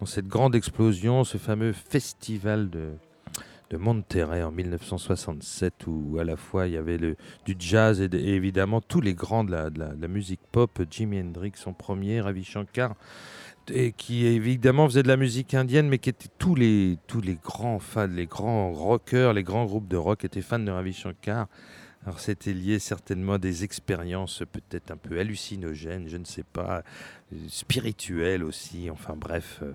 dans 0.00 0.06
cette 0.06 0.26
grande 0.26 0.54
explosion, 0.56 1.22
ce 1.22 1.38
fameux 1.38 1.72
festival 1.72 2.70
de, 2.70 2.88
de 3.70 3.76
Monterrey 3.76 4.42
en 4.42 4.50
1967, 4.50 5.86
où 5.86 6.18
à 6.18 6.24
la 6.24 6.36
fois 6.36 6.66
il 6.66 6.72
y 6.72 6.76
avait 6.76 6.98
du 6.98 7.54
jazz 7.58 8.00
et, 8.00 8.08
de- 8.08 8.18
et 8.18 8.34
évidemment 8.34 8.80
tous 8.80 9.00
les 9.00 9.14
grands 9.14 9.44
de 9.44 9.52
la, 9.52 10.08
musique 10.08 10.40
pop, 10.50 10.80
Jimi 10.90 11.20
Hendrix 11.20 11.52
en 11.66 11.74
premier, 11.74 12.20
Ravi 12.20 12.42
Shankar, 12.42 12.96
et 13.70 13.92
qui 13.92 14.26
évidemment 14.26 14.88
faisait 14.88 15.02
de 15.04 15.08
la 15.08 15.16
musique 15.16 15.54
indienne, 15.54 15.88
mais 15.88 15.98
qui 15.98 16.08
étaient 16.10 16.30
tous 16.38 16.56
les, 16.56 16.98
tous 17.06 17.20
les 17.20 17.34
grands 17.36 17.78
fans, 17.78 18.08
les 18.08 18.26
grands 18.26 18.72
rockers, 18.72 19.34
les 19.34 19.44
grands 19.44 19.66
groupes 19.66 19.86
de 19.88 19.96
rock 19.96 20.24
étaient 20.24 20.42
fans 20.42 20.58
de 20.58 20.70
Ravi 20.72 20.92
Shankar. 20.92 21.46
Alors 22.08 22.20
c'était 22.20 22.54
lié 22.54 22.78
certainement 22.78 23.34
à 23.34 23.38
des 23.38 23.64
expériences 23.64 24.42
peut-être 24.50 24.90
un 24.90 24.96
peu 24.96 25.20
hallucinogènes, 25.20 26.08
je 26.08 26.16
ne 26.16 26.24
sais 26.24 26.42
pas, 26.42 26.82
euh, 27.34 27.36
spirituelles 27.48 28.44
aussi, 28.44 28.88
enfin 28.90 29.14
bref. 29.14 29.60
euh, 29.62 29.72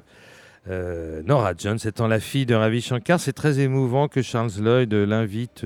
euh, 0.68 1.22
Nora 1.22 1.54
Jones 1.56 1.78
étant 1.86 2.08
la 2.08 2.20
fille 2.20 2.48
de 2.48 2.56
Ravi 2.56 2.82
Shankar, 2.82 3.20
c'est 3.20 3.34
très 3.34 3.60
émouvant 3.60 4.08
que 4.08 4.24
Charles 4.24 4.50
Lloyd 4.60 4.92
l'invite 4.92 5.64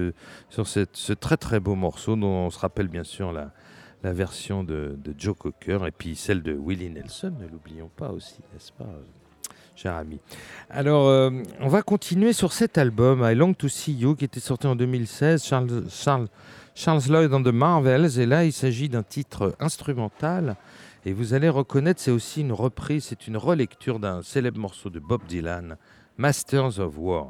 sur 0.50 0.68
ce 0.68 1.14
très 1.14 1.38
très 1.38 1.62
beau 1.62 1.76
morceau 1.76 2.18
dont 2.18 2.28
on 2.28 2.50
se 2.50 2.60
rappelle 2.60 2.90
bien 2.90 3.06
sûr 3.06 3.32
la, 3.32 3.54
version 4.04 4.66
de, 4.66 4.98
Joe 5.18 5.38
Cocker 5.38 5.88
et 5.88 5.92
puis 5.92 6.18
celle 6.18 6.42
de 6.42 6.52
Willie 6.52 6.90
Nelson, 6.90 7.32
ne 7.40 7.48
l'oublions 7.48 7.90
pas 7.96 8.10
aussi, 8.10 8.42
n'est-ce 8.54 8.74
pas 8.74 8.90
cher 9.74 9.96
ami. 9.96 10.20
Alors, 10.70 11.32
on 11.62 11.68
va 11.68 11.82
continuer 11.82 12.34
sur 12.34 12.52
cet 12.52 12.78
album, 12.78 13.22
I 13.24 13.36
Long 13.36 13.54
to 13.54 13.70
See 13.70 13.94
You, 13.94 14.16
qui 14.16 14.26
était 14.26 14.40
sorti 14.40 14.66
en 14.66 14.76
2016, 14.76 15.46
Charles, 15.46 15.84
Charles, 15.90 16.28
Charles 16.78 17.10
Lloyd 17.10 17.34
and 17.34 17.42
the 17.42 17.48
Marvels. 17.48 18.20
Et 18.20 18.28
là, 18.28 18.46
il 18.46 18.54
s'agit 18.54 18.88
d'un 18.88 19.02
titre 19.02 19.56
instrumental. 19.60 20.56
Et 21.08 21.12
vous 21.12 21.34
allez 21.34 21.50
reconnaître, 21.50 22.00
c'est 22.00 22.12
aussi 22.12 22.42
une 22.42 22.52
reprise, 22.52 23.06
c'est 23.06 23.26
une 23.26 23.36
relecture 23.36 23.98
d'un 24.00 24.22
célèbre 24.22 24.60
morceau 24.60 24.92
de 24.92 25.00
Bob 25.00 25.22
Dylan, 25.28 25.78
Masters 26.18 26.80
of 26.80 26.94
War. 27.00 27.30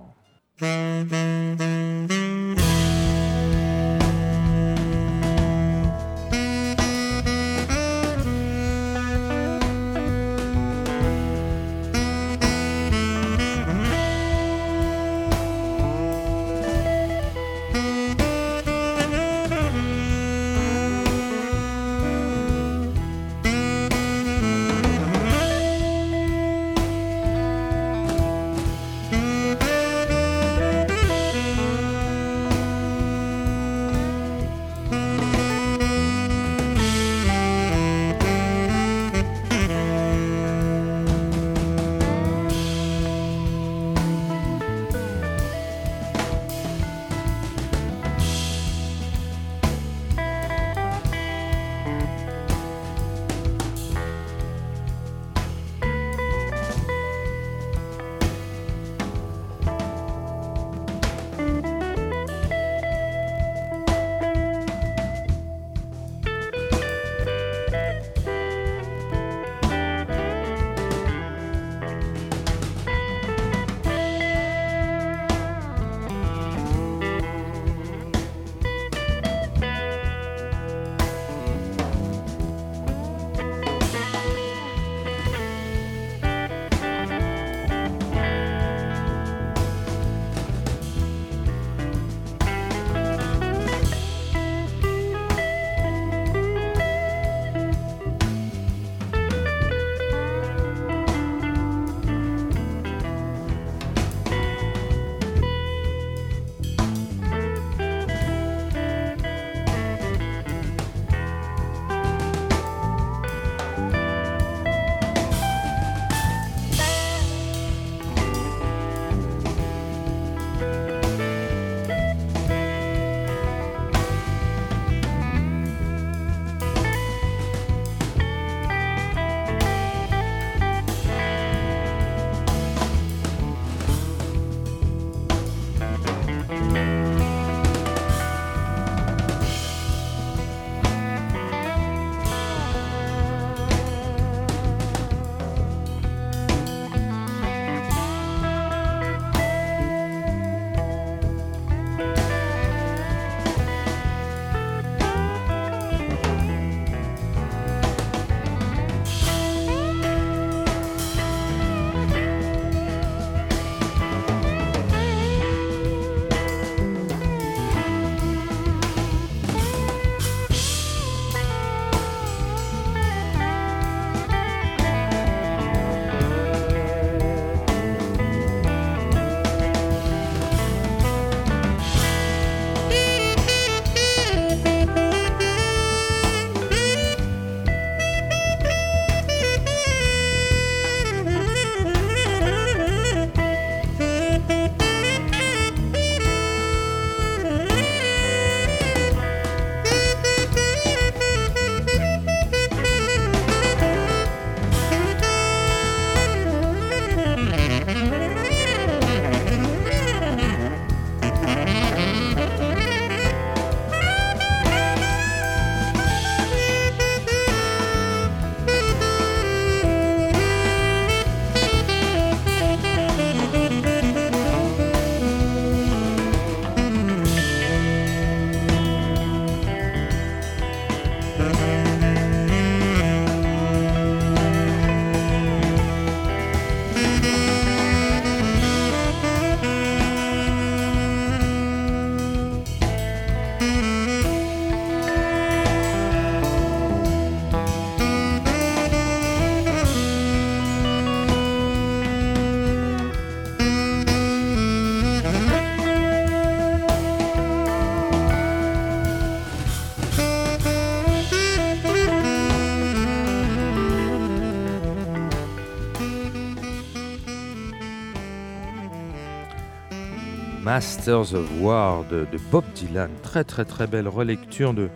De 271.07 272.37
Bob 272.51 272.65
Dylan. 272.75 273.09
Très 273.23 273.45
très 273.45 273.63
très 273.63 273.87
belle 273.87 274.09
relecture 274.09 274.73
de, 274.73 274.89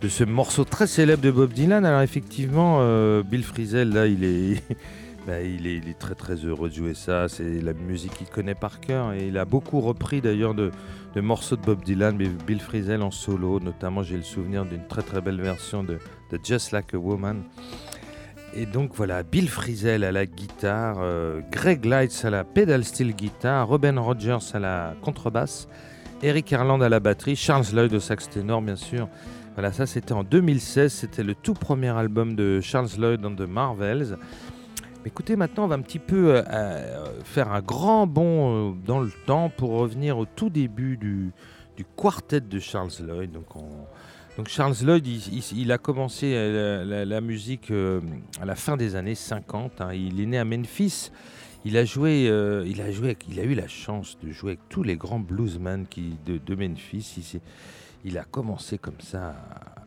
de 0.00 0.08
ce 0.08 0.24
morceau 0.24 0.64
très 0.64 0.86
célèbre 0.86 1.22
de 1.22 1.30
Bob 1.30 1.52
Dylan. 1.52 1.84
Alors 1.84 2.00
effectivement, 2.00 2.78
euh, 2.80 3.22
Bill 3.22 3.44
Frisell, 3.44 3.92
là, 3.92 4.06
il 4.06 4.24
est, 4.24 4.62
bah, 5.26 5.42
il, 5.42 5.66
est, 5.66 5.76
il 5.76 5.88
est 5.90 5.98
très 5.98 6.14
très 6.14 6.36
heureux 6.36 6.70
de 6.70 6.74
jouer 6.74 6.94
ça. 6.94 7.28
C'est 7.28 7.60
la 7.60 7.74
musique 7.74 8.14
qu'il 8.14 8.28
connaît 8.28 8.54
par 8.54 8.80
cœur. 8.80 9.12
Et 9.12 9.26
il 9.26 9.36
a 9.36 9.44
beaucoup 9.44 9.82
repris 9.82 10.22
d'ailleurs 10.22 10.54
de, 10.54 10.70
de 11.14 11.20
morceaux 11.20 11.56
de 11.56 11.62
Bob 11.62 11.84
Dylan, 11.84 12.16
mais 12.16 12.28
Bill 12.46 12.60
Frisell 12.60 13.02
en 13.02 13.10
solo. 13.10 13.60
Notamment, 13.60 14.02
j'ai 14.02 14.16
le 14.16 14.22
souvenir 14.22 14.64
d'une 14.64 14.86
très 14.86 15.02
très 15.02 15.20
belle 15.20 15.42
version 15.42 15.84
de, 15.84 15.98
de 16.30 16.40
Just 16.42 16.72
Like 16.72 16.94
a 16.94 16.98
Woman. 16.98 17.42
Et 18.54 18.66
donc 18.66 18.92
voilà, 18.94 19.22
Bill 19.22 19.48
Frisell 19.48 20.02
à 20.02 20.10
la 20.12 20.26
guitare, 20.26 20.96
euh, 21.00 21.40
Greg 21.52 21.84
Lights 21.84 22.24
à 22.24 22.30
la 22.30 22.42
pedal 22.44 22.84
steel 22.84 23.14
guitare, 23.14 23.68
Robin 23.68 23.98
Rogers 24.00 24.38
à 24.54 24.58
la 24.58 24.94
contrebasse, 25.02 25.68
Eric 26.22 26.52
Erland 26.52 26.82
à 26.82 26.88
la 26.88 26.98
batterie, 26.98 27.36
Charles 27.36 27.66
Lloyd 27.72 27.92
au 27.94 28.00
sax 28.00 28.28
ténor 28.28 28.60
bien 28.60 28.74
sûr. 28.76 29.08
Voilà, 29.54 29.72
ça 29.72 29.86
c'était 29.86 30.12
en 30.12 30.24
2016, 30.24 30.92
c'était 30.92 31.22
le 31.22 31.34
tout 31.36 31.54
premier 31.54 31.90
album 31.90 32.34
de 32.34 32.60
Charles 32.60 32.88
Lloyd 32.98 33.20
dans 33.20 33.34
The 33.34 33.48
Marvels. 33.48 34.16
Écoutez, 35.06 35.36
maintenant 35.36 35.64
on 35.64 35.68
va 35.68 35.76
un 35.76 35.80
petit 35.80 35.98
peu 36.00 36.34
euh, 36.34 36.42
euh, 36.52 37.04
faire 37.24 37.52
un 37.52 37.60
grand 37.60 38.06
bond 38.08 38.76
dans 38.84 39.00
le 39.00 39.10
temps 39.26 39.48
pour 39.48 39.70
revenir 39.78 40.18
au 40.18 40.26
tout 40.26 40.50
début 40.50 40.96
du, 40.96 41.30
du 41.76 41.84
quartet 41.96 42.40
de 42.40 42.58
Charles 42.58 42.90
Lloyd. 43.06 43.30
Donc, 43.30 43.54
on- 43.54 43.86
donc 44.36 44.48
Charles 44.48 44.76
Lloyd, 44.82 45.06
il, 45.06 45.72
a 45.72 45.78
commencé 45.78 46.32
euh, 46.34 47.04
la, 47.04 47.20
musique 47.20 47.70
euh, 47.70 48.00
à 48.40 48.44
la 48.44 48.54
fin 48.54 48.76
des 48.76 48.96
années 48.96 49.14
50. 49.14 49.80
hein. 49.80 49.92
Il 49.92 50.20
est 50.20 50.26
né 50.26 50.38
à 50.38 50.44
Memphis. 50.44 51.10
Il 51.64 51.76
a 51.76 51.84
joué, 51.84 52.26
euh, 52.28 52.64
il 52.66 52.80
a 52.80 52.90
joué, 52.90 53.18
il 53.28 53.38
a 53.38 53.42
eu 53.42 53.54
la 53.54 53.68
chance 53.68 54.16
de 54.22 54.30
jouer 54.30 54.52
avec 54.52 54.68
tous 54.70 54.82
les 54.82 54.96
grands 54.96 55.18
bluesmen 55.18 55.86
qui, 55.86 56.16
de, 56.24 56.54
Memphis. 56.54 57.38
Il, 58.04 58.16
a 58.16 58.24
commencé 58.24 58.78
comme 58.78 59.00
ça 59.00 59.34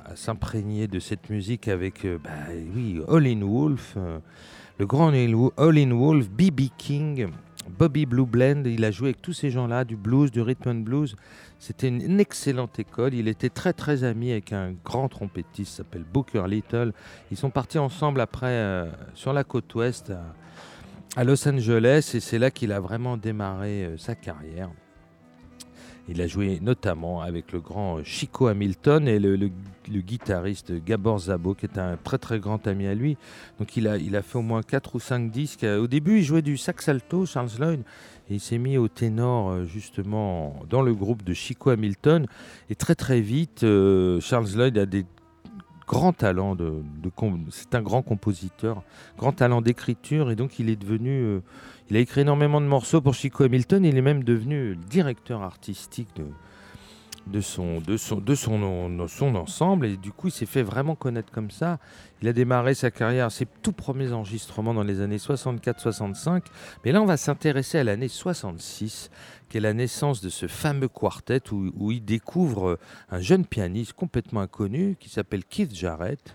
à, 0.06 0.16
s'imprégner 0.16 0.88
de 0.88 1.00
cette 1.00 1.32
musique 1.32 1.68
avec, 1.68 2.06
euh, 2.06 2.20
bah, 2.24 2.30
oui, 2.76 3.02
Howlin' 3.08 3.44
Wolf, 3.44 3.98
le 4.78 4.86
grand 4.86 5.12
Howlin' 5.58 5.94
Wolf, 5.94 6.30
B.B. 6.30 6.70
King, 6.78 7.28
Bobby 7.80 8.06
Blue 8.06 8.28
Blend. 8.28 8.66
Il 8.66 8.86
a 8.86 8.92
joué 8.92 9.10
avec 9.10 9.22
tous 9.24 9.34
ces 9.34 9.50
gens-là, 9.50 9.84
du 9.84 9.96
blues, 9.96 10.30
du 10.30 10.42
rhythm 10.42 10.70
and 10.70 10.76
blues. 10.82 11.16
C'était 11.66 11.88
une, 11.88 12.20
excellente 12.20 12.78
école. 12.78 13.14
Il 13.14 13.30
était 13.30 13.48
très 13.48 13.72
très 13.72 14.04
ami 14.04 14.34
avec 14.34 14.52
un 14.52 14.74
grand 14.84 15.08
trompettiste 15.08 15.72
qui 15.72 15.78
s'appelle 15.78 16.04
Booker 16.04 16.44
Little. 16.46 16.92
Ils 17.32 17.38
sont 17.38 17.52
partis 17.52 17.80
ensemble 17.80 18.20
après 18.20 18.48
euh, 18.48 18.92
sur 19.14 19.32
la 19.32 19.46
côte 19.46 19.74
ouest 19.74 20.12
à, 21.16 21.24
Los 21.24 21.48
Angeles 21.48 22.12
et 22.16 22.20
c'est 22.20 22.38
là 22.38 22.52
qu'il 22.52 22.74
a 22.74 22.82
vraiment 22.82 23.16
démarré 23.16 23.86
euh, 23.86 23.98
sa 23.98 24.14
carrière. 24.14 24.72
Il 26.10 26.22
a 26.22 26.28
joué 26.28 26.60
notamment 26.62 27.22
avec 27.22 27.54
le 27.54 27.62
grand 27.62 28.04
Chico 28.04 28.48
Hamilton 28.48 29.08
et 29.08 29.18
le 29.20 29.50
guitariste 29.88 30.84
Gabor 30.84 31.18
Zabo, 31.18 31.54
qui 31.54 31.66
est 31.66 31.78
un 31.78 31.96
très 31.96 32.18
très 32.18 32.40
grand 32.40 32.68
ami 32.68 32.88
à 32.88 32.94
lui. 32.94 33.16
Donc 33.58 33.78
il 33.78 33.88
a, 33.88 33.96
il 33.96 34.18
a 34.18 34.22
fait 34.22 34.38
au 34.38 34.42
moins 34.42 34.64
4 34.64 34.96
ou 34.96 35.00
5 35.00 35.32
disques. 35.32 35.64
Au 35.64 35.88
début, 35.88 36.18
il 36.18 36.24
jouait 36.24 36.42
du 36.42 36.58
sax 36.58 36.90
alto, 36.90 37.26
Charles 37.26 37.52
Lloyd, 37.58 37.84
il 38.30 38.40
s'est 38.40 38.58
mis 38.58 38.78
au 38.78 38.88
ténor 38.88 39.50
euh, 39.50 39.66
justement 39.66 40.56
dans 40.70 40.82
le 40.82 40.94
groupe 40.94 41.24
de 41.24 41.34
Chico 41.34 41.70
Hamilton. 41.70 42.26
Et 42.70 42.76
très 42.76 42.96
très 42.96 43.22
vite, 43.22 43.64
euh, 43.64 44.20
Charles 44.22 44.48
Lloyd 44.56 44.78
a 44.78 44.86
des 44.86 45.06
grands 45.88 46.14
talents 46.14 46.56
c'est 47.50 47.76
un 47.76 47.82
grand 47.82 48.02
compositeur, 48.02 48.84
grand 49.18 49.34
talent 49.34 49.62
d'écriture, 49.62 50.32
et 50.32 50.36
donc 50.36 50.58
il 50.58 50.70
est 50.70 50.78
devenu, 50.78 51.22
euh, 51.22 51.40
il 51.90 51.98
a 51.98 52.00
écrit 52.00 52.22
énormément 52.22 52.62
de 52.62 52.66
morceaux 52.66 53.02
pour 53.02 53.14
Chico 53.14 53.44
Hamilton. 53.44 53.84
Il 53.86 53.98
est 53.98 54.02
même 54.02 54.24
devenu 54.24 54.76
directeur 54.90 55.44
artistique 55.44 56.10
de 57.28 57.42
son, 57.42 57.82
son 59.08 59.36
ensemble 59.36 59.86
et 59.86 59.98
du 59.98 60.12
coup 60.12 60.28
il 60.28 60.32
s'est 60.32 60.46
fait 60.46 60.64
vraiment 60.64 60.96
connaître 60.96 61.32
comme 61.32 61.52
ça. 61.52 61.80
Il 62.24 62.30
a 62.30 62.32
démarré 62.32 62.74
sa 62.74 62.90
carrière, 62.90 63.34
ses 63.34 63.46
tout 63.46 63.74
premiers 63.74 64.14
enregistrements 64.14 64.74
dans 64.74 64.86
les 64.86 65.02
années 65.02 65.18
64-65, 65.18 66.44
mais 66.86 66.94
là 66.94 67.02
on 67.02 67.06
va 67.06 67.18
s'intéresser 67.18 67.80
à 67.80 67.84
l'année 67.84 68.08
66, 68.08 69.12
qui 69.50 69.58
est 69.58 69.60
la 69.60 69.74
naissance 69.74 70.22
de 70.22 70.30
ce 70.30 70.48
fameux 70.48 70.88
quartet 70.88 71.42
où, 71.52 71.74
où 71.78 71.92
il 71.92 72.06
découvre 72.06 72.80
un 73.12 73.20
jeune 73.20 73.46
pianiste 73.46 73.92
complètement 73.92 74.40
inconnu 74.40 74.96
qui 75.02 75.10
s'appelle 75.10 75.44
Keith 75.44 75.76
Jarrett. 75.76 76.34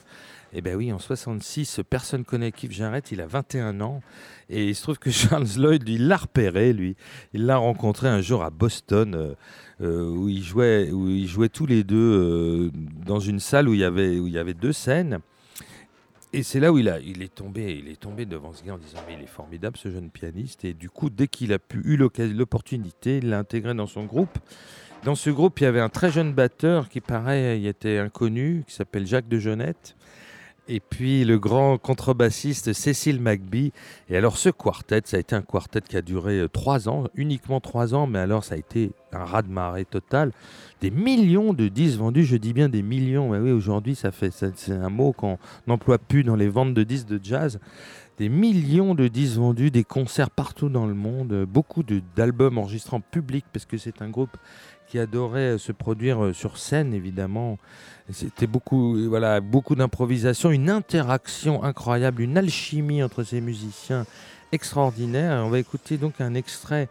Et 0.52 0.60
ben 0.60 0.76
oui, 0.76 0.92
en 0.92 0.98
66, 0.98 1.80
personne 1.88 2.26
connaît 2.26 2.52
Keith 2.52 2.72
Jarrett, 2.72 3.10
il 3.10 3.22
a 3.22 3.26
21 3.26 3.80
ans. 3.80 4.02
Et 4.50 4.68
il 4.68 4.74
se 4.74 4.82
trouve 4.82 4.98
que 4.98 5.10
Charles 5.10 5.48
Lloyd, 5.56 5.88
il 5.88 6.06
l'a 6.06 6.18
repéré, 6.18 6.74
lui. 6.74 6.96
Il 7.32 7.46
l'a 7.46 7.56
rencontré 7.56 8.08
un 8.08 8.20
jour 8.20 8.44
à 8.44 8.50
Boston, 8.50 9.14
euh, 9.14 9.34
euh, 9.80 10.10
où, 10.10 10.28
il 10.28 10.42
jouait, 10.42 10.90
où 10.90 11.08
ils 11.08 11.28
jouaient 11.28 11.48
tous 11.48 11.64
les 11.64 11.82
deux 11.82 11.96
euh, 11.96 12.70
dans 13.06 13.20
une 13.20 13.40
salle 13.40 13.70
où 13.70 13.72
il, 13.72 13.80
y 13.80 13.84
avait, 13.84 14.18
où 14.18 14.26
il 14.26 14.34
y 14.34 14.38
avait 14.38 14.52
deux 14.52 14.74
scènes. 14.74 15.20
Et 16.34 16.42
c'est 16.42 16.60
là 16.60 16.72
où 16.72 16.78
il, 16.78 16.90
a, 16.90 16.98
est 16.98 17.34
tombé, 17.34 17.80
il 17.82 17.90
est 17.90 17.98
tombé 17.98 18.26
devant 18.26 18.52
ce 18.52 18.62
gars 18.62 18.74
en 18.74 18.78
disant 18.78 18.98
Mais 19.06 19.14
il 19.14 19.22
est 19.22 19.26
formidable, 19.26 19.78
ce 19.78 19.90
jeune 19.90 20.10
pianiste. 20.10 20.64
Et 20.64 20.74
du 20.74 20.90
coup, 20.90 21.08
dès 21.08 21.26
qu'il 21.26 21.52
a 21.54 21.58
pu, 21.58 21.80
eu 21.84 21.96
l'opportunité, 21.96 23.18
il 23.18 23.30
l'a 23.30 23.38
intégré 23.38 23.74
dans 23.74 23.86
son 23.86 24.04
groupe. 24.04 24.38
Dans 25.04 25.14
ce 25.14 25.30
groupe, 25.30 25.60
il 25.60 25.64
y 25.64 25.66
avait 25.66 25.80
un 25.80 25.88
très 25.88 26.10
jeune 26.10 26.34
batteur 26.34 26.88
qui, 26.88 27.00
pareil, 27.00 27.62
il 27.62 27.66
était 27.66 27.98
inconnu, 27.98 28.64
qui 28.66 28.74
s'appelle 28.74 29.06
Jacques 29.06 29.28
de 29.28 29.38
Jonette. 29.38 29.96
Et 30.70 30.80
puis 30.80 31.24
le 31.24 31.38
grand 31.38 31.78
contrebassiste 31.78 32.74
Cécile 32.74 33.22
McBee. 33.22 33.72
Et 34.10 34.16
alors 34.18 34.36
ce 34.36 34.50
quartet, 34.50 35.00
ça 35.06 35.16
a 35.16 35.20
été 35.20 35.34
un 35.34 35.40
quartet 35.40 35.80
qui 35.80 35.96
a 35.96 36.02
duré 36.02 36.40
euh, 36.40 36.48
trois 36.48 36.90
ans, 36.90 37.04
uniquement 37.14 37.58
trois 37.60 37.94
ans, 37.94 38.06
mais 38.06 38.18
alors 38.18 38.44
ça 38.44 38.54
a 38.54 38.58
été 38.58 38.92
un 39.12 39.24
raz-de-marée 39.24 39.86
total. 39.86 40.30
Des 40.82 40.90
millions 40.90 41.54
de 41.54 41.68
disques 41.68 41.98
vendus, 41.98 42.24
je 42.24 42.36
dis 42.36 42.52
bien 42.52 42.68
des 42.68 42.82
millions, 42.82 43.30
mais 43.30 43.38
oui, 43.38 43.50
aujourd'hui 43.50 43.94
ça 43.94 44.12
fait, 44.12 44.30
c'est 44.30 44.72
un 44.72 44.90
mot 44.90 45.12
qu'on 45.12 45.38
n'emploie 45.66 45.96
plus 45.96 46.22
dans 46.22 46.36
les 46.36 46.48
ventes 46.48 46.74
de 46.74 46.82
disques 46.82 47.08
de 47.08 47.18
jazz. 47.22 47.58
Des 48.18 48.28
millions 48.28 48.94
de 48.94 49.08
disques 49.08 49.38
vendus, 49.38 49.70
des 49.70 49.84
concerts 49.84 50.30
partout 50.30 50.68
dans 50.68 50.86
le 50.86 50.94
monde, 50.94 51.46
beaucoup 51.48 51.82
d'albums 52.16 52.58
enregistrés 52.58 52.96
en 52.96 53.00
public, 53.00 53.46
parce 53.52 53.64
que 53.64 53.78
c'est 53.78 54.02
un 54.02 54.10
groupe 54.10 54.36
qui 54.88 54.98
adorait 54.98 55.54
euh, 55.54 55.58
se 55.58 55.72
produire 55.72 56.24
euh, 56.24 56.32
sur 56.32 56.58
scène, 56.58 56.94
évidemment. 56.94 57.58
C'était 58.10 58.46
beaucoup, 58.46 58.96
euh, 58.96 59.06
voilà, 59.06 59.40
beaucoup 59.40 59.74
d'improvisation, 59.74 60.50
une 60.50 60.70
interaction 60.70 61.62
incroyable, 61.62 62.22
une 62.22 62.38
alchimie 62.38 63.02
entre 63.02 63.22
ces 63.22 63.40
musiciens 63.40 64.06
extraordinaire. 64.50 65.44
On 65.44 65.50
va 65.50 65.58
écouter 65.58 65.98
donc 65.98 66.20
un 66.20 66.34
extrait 66.34 66.88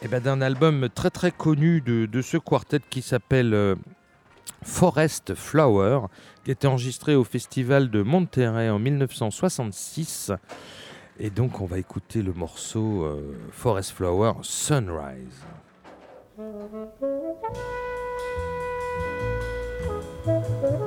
eh 0.00 0.08
ben, 0.08 0.20
d'un 0.20 0.40
album 0.40 0.88
très 0.94 1.10
très 1.10 1.30
connu 1.30 1.82
de, 1.82 2.06
de 2.06 2.22
ce 2.22 2.38
quartet 2.38 2.80
qui 2.88 3.02
s'appelle 3.02 3.76
Forest 4.62 5.34
Flower, 5.34 6.06
qui 6.44 6.50
était 6.50 6.66
enregistré 6.66 7.14
au 7.14 7.24
festival 7.24 7.90
de 7.90 8.00
Monterrey 8.00 8.70
en 8.70 8.78
1966. 8.78 10.32
Et 11.20 11.28
donc 11.28 11.60
on 11.60 11.66
va 11.66 11.78
écouter 11.78 12.22
le 12.22 12.32
morceau 12.32 13.06
Forest 13.50 13.90
Flower 13.90 14.32
Sunrise. 14.42 15.44
Thank 16.38 17.02
you. 20.62 20.77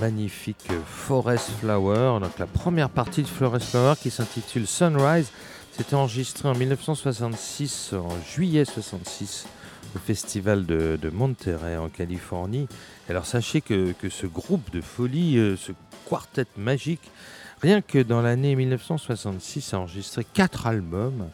Magnifique 0.00 0.68
Forest 0.86 1.50
Flower. 1.60 2.20
Donc 2.20 2.38
la 2.38 2.46
première 2.46 2.88
partie 2.88 3.22
de 3.22 3.28
Forest 3.28 3.70
Flower 3.70 3.94
qui 4.00 4.10
s'intitule 4.10 4.66
Sunrise. 4.66 5.30
C'était 5.72 5.94
enregistré 5.94 6.48
en 6.48 6.54
1966, 6.54 7.94
en 7.94 8.08
juillet 8.26 8.64
66, 8.64 9.46
au 9.94 9.98
festival 9.98 10.64
de, 10.66 10.98
Monterey 11.12 11.76
en 11.76 11.88
Californie. 11.88 12.66
Alors 13.08 13.26
sachez 13.26 13.60
que, 13.60 13.94
ce 14.08 14.26
groupe 14.26 14.70
de 14.72 14.80
folie, 14.80 15.38
euh, 15.38 15.56
ce 15.56 15.72
quartet 16.08 16.46
magique, 16.56 17.10
rien 17.60 17.82
que 17.82 17.98
dans 17.98 18.22
l'année 18.22 18.56
1966, 18.56 19.74
a 19.74 19.80
enregistré 19.80 20.24
quatre 20.24 20.66
albums, 20.66 21.28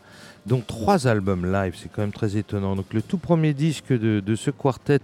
dont 0.44 0.60
trois 0.60 1.06
albums 1.06 1.50
live. 1.50 1.74
C'est 1.80 1.90
quand 1.90 2.02
même 2.02 2.12
très 2.12 2.36
étonnant. 2.36 2.76
Donc 2.76 2.92
le 2.92 3.02
tout 3.02 3.18
premier 3.18 3.54
disque 3.54 3.92
de 3.92 4.36
ce 4.36 4.50
quartet 4.50 5.00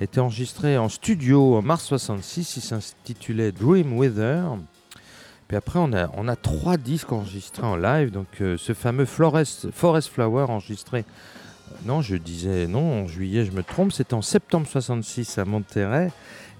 était 0.00 0.20
enregistré 0.20 0.76
en 0.78 0.88
studio 0.88 1.56
en 1.56 1.62
mars 1.62 1.84
66. 1.84 2.56
Il 2.56 2.60
s'intitulait 2.62 3.52
Dream 3.52 3.96
Weather. 3.98 4.56
Puis 5.48 5.56
après, 5.56 5.78
on 5.78 5.92
a, 5.92 6.10
on 6.14 6.26
a 6.28 6.36
trois 6.36 6.76
disques 6.76 7.12
enregistrés 7.12 7.66
en 7.66 7.76
live. 7.76 8.10
Donc 8.10 8.26
euh, 8.40 8.56
ce 8.58 8.72
fameux 8.74 9.04
Forest, 9.04 9.70
Forest 9.70 10.08
Flower 10.08 10.46
enregistré. 10.48 11.00
euh, 11.72 11.74
non, 11.84 12.02
je 12.02 12.16
disais 12.16 12.66
non, 12.66 13.04
en 13.04 13.06
juillet, 13.06 13.44
je 13.44 13.52
me 13.52 13.62
trompe. 13.62 13.92
C'était 13.92 14.14
en 14.14 14.22
septembre 14.22 14.66
66 14.66 15.38
à 15.38 15.44
Monterrey. 15.44 16.10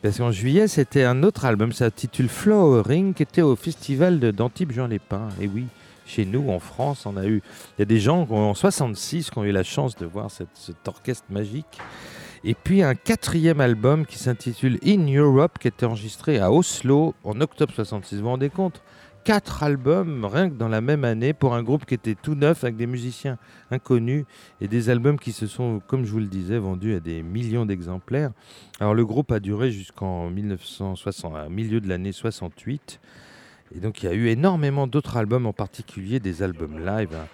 Parce 0.03 0.18
qu'en 0.18 0.30
juillet, 0.30 0.68
c'était 0.68 1.05
un 1.05 1.22
autre 1.22 1.45
album. 1.47 1.72
Ça 1.72 1.87
s'intitule 1.87 2.28
Flowering, 2.28 3.12
qui 3.14 3.22
était 3.24 3.43
au 3.43 3.57
festival 3.57 4.20
d'Antibes 4.20 4.70
Jean 4.72 4.87
Lépin. 4.87 5.28
Et 5.41 5.49
oui, 5.49 5.64
chez 6.07 6.24
nous, 6.24 6.49
en 6.51 6.61
France, 6.61 7.07
on 7.07 7.16
a 7.16 7.24
eu. 7.26 7.43
Il 7.76 7.80
y 7.80 7.82
a 7.82 7.87
des 7.87 7.99
gens 7.99 8.26
en 8.30 8.55
66 8.55 9.30
qui 9.30 9.39
ont 9.39 9.45
eu 9.45 9.51
la 9.53 9.64
chance 9.64 9.97
de 9.97 10.07
voir 10.07 10.30
cette- 10.30 10.49
cet 10.55 10.87
orchestre 10.87 11.24
magique. 11.30 11.78
Et 12.49 12.55
puis 12.55 12.80
un 12.84 12.94
quatrième 12.94 13.61
album 13.61 14.07
qui 14.07 14.18
s'intitule 14.18 14.78
In 14.86 15.12
Europe, 15.12 15.59
qui 15.59 15.66
était 15.66 15.84
enregistré 15.84 16.38
à 16.38 16.53
Oslo 16.53 17.12
en 17.24 17.40
octobre 17.40 17.74
66. 17.74 18.18
Vous 18.18 18.22
vous 18.22 18.28
rendez 18.28 18.51
compte? 18.51 18.82
Quatre 19.24 19.64
albums 19.64 20.24
rien 20.24 20.49
que 20.49 20.55
dans 20.55 20.68
la 20.68 20.80
même 20.80 21.03
année 21.03 21.32
pour 21.32 21.57
un 21.57 21.64
groupe 21.64 21.84
qui 21.86 21.94
était 21.94 22.14
tout 22.14 22.36
neuf 22.36 22.62
avec 22.62 22.76
des 22.76 22.86
musiciens 22.86 23.36
inconnus 23.72 24.26
et 24.61 24.68
des 24.68 24.90
albums 24.90 25.18
qui 25.18 25.32
se 25.32 25.49
sont, 25.49 25.82
comme 25.88 26.05
je 26.05 26.12
vous 26.12 26.20
le 26.20 26.26
disais, 26.26 26.59
vendus 26.59 26.94
à 26.94 27.01
des 27.01 27.24
millions 27.24 27.66
d'exemplaires. 27.66 28.30
Alors 28.78 28.94
le 28.94 29.05
groupe 29.05 29.32
a 29.32 29.40
duré 29.40 29.72
jusqu'en 29.72 30.30
1960, 30.30 31.34
à 31.34 31.49
milieu 31.49 31.80
de 31.80 31.88
l'année 31.88 32.12
68. 32.12 33.01
Et 33.74 33.80
donc 33.80 34.05
il 34.05 34.07
y 34.07 34.09
a 34.09 34.14
eu 34.14 34.28
énormément 34.28 34.86
d'autres 34.86 35.16
albums, 35.16 35.47
en 35.47 35.53
particulier 35.53 36.20
des 36.20 36.44
albums 36.44 36.78
live. 36.78 37.11
Un, 37.12 37.26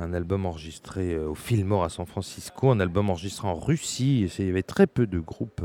un 0.00 0.14
album 0.14 0.46
enregistré 0.46 1.14
euh, 1.14 1.28
au 1.28 1.34
Fillmore 1.34 1.84
à 1.84 1.88
San 1.88 2.06
Francisco, 2.06 2.70
un 2.70 2.80
album 2.80 3.10
enregistré 3.10 3.46
en 3.46 3.54
Russie. 3.54 4.28
Il 4.38 4.46
y 4.46 4.48
avait 4.48 4.62
très 4.62 4.86
peu 4.86 5.06
de 5.06 5.20
groupes 5.20 5.62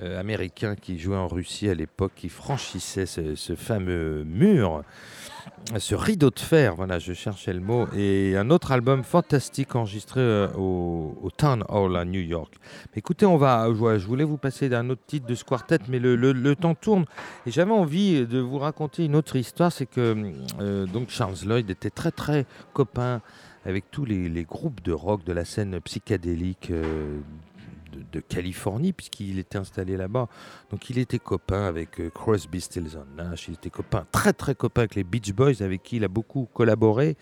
euh, 0.00 0.18
américains 0.18 0.74
qui 0.74 0.98
jouaient 0.98 1.16
en 1.16 1.28
Russie 1.28 1.68
à 1.68 1.74
l'époque, 1.74 2.12
qui 2.16 2.30
franchissaient 2.30 3.04
ce, 3.04 3.54
fameux 3.54 4.24
mur, 4.24 4.82
ce 5.76 5.94
rideau 5.94 6.30
de 6.30 6.38
fer. 6.38 6.74
Voilà, 6.74 6.98
je 6.98 7.12
cherchais 7.12 7.52
le 7.52 7.60
mot. 7.60 7.86
Et 7.94 8.34
un 8.38 8.48
autre 8.48 8.72
album 8.72 9.04
fantastique 9.04 9.76
enregistré 9.76 10.20
euh, 10.20 10.48
au, 10.54 11.28
Town 11.36 11.62
Hall 11.68 11.96
à 11.98 12.06
New 12.06 12.22
York. 12.22 12.54
Écoutez, 12.96 13.26
on 13.26 13.36
va, 13.36 13.68
je 13.68 14.06
voulais 14.06 14.24
vous 14.24 14.38
passer 14.38 14.70
d'un 14.70 14.88
autre 14.88 15.02
titre 15.06 15.26
de 15.26 15.34
ce 15.34 15.44
quartet, 15.44 15.78
mais 15.88 15.98
le, 15.98 16.56
temps 16.56 16.74
tourne. 16.74 17.04
Et 17.46 17.50
j'avais 17.50 17.72
envie 17.72 18.26
de 18.26 18.38
vous 18.38 18.58
raconter 18.58 19.04
une 19.04 19.14
autre 19.14 19.36
histoire, 19.36 19.72
c'est 19.72 19.86
que 19.86 20.32
euh, 20.58 20.86
donc 20.86 21.10
Charles 21.10 21.36
Lloyd 21.44 21.68
était 21.68 21.90
très 21.90 22.12
très 22.12 22.46
copain 22.72 23.20
avec 23.66 23.90
tous 23.90 24.06
les, 24.06 24.44
groupes 24.44 24.82
de 24.82 24.92
rock 24.92 25.22
de 25.24 25.32
la 25.32 25.44
scène 25.44 25.80
psychédélique 25.82 26.72
de, 28.12 28.20
Californie, 28.20 28.92
puisqu'il 28.92 29.38
était 29.38 29.58
installé 29.58 29.96
là-bas. 29.96 30.28
Donc 30.70 30.90
il 30.90 30.98
était 30.98 31.18
copain 31.18 31.64
avec 31.66 32.00
euh, 32.00 32.10
Crosby, 32.10 32.60
Stills 32.60 32.98
Nash, 33.16 33.48
il 33.48 33.54
était 33.54 33.70
copain, 33.70 34.06
très 34.12 34.32
très 34.32 34.54
copain 34.54 34.82
avec 34.82 34.94
les 34.94 35.04
Beach 35.04 35.32
Boys, 35.32 35.60
avec 35.62 35.82
qui 35.82 35.96
il 35.96 36.04
a 36.04 36.08
beaucoup 36.08 36.48
collaboré. 36.52 37.16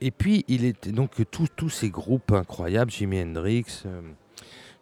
Et 0.00 0.10
puis 0.10 0.44
il 0.48 0.64
était 0.64 0.90
donc 0.92 1.10
tous 1.30 1.48
tous 1.54 1.70
ces 1.70 1.90
groupes 1.90 2.32
incroyables, 2.32 2.90
Jimi 2.90 3.20
Hendrix. 3.22 3.82
euh, 3.86 4.00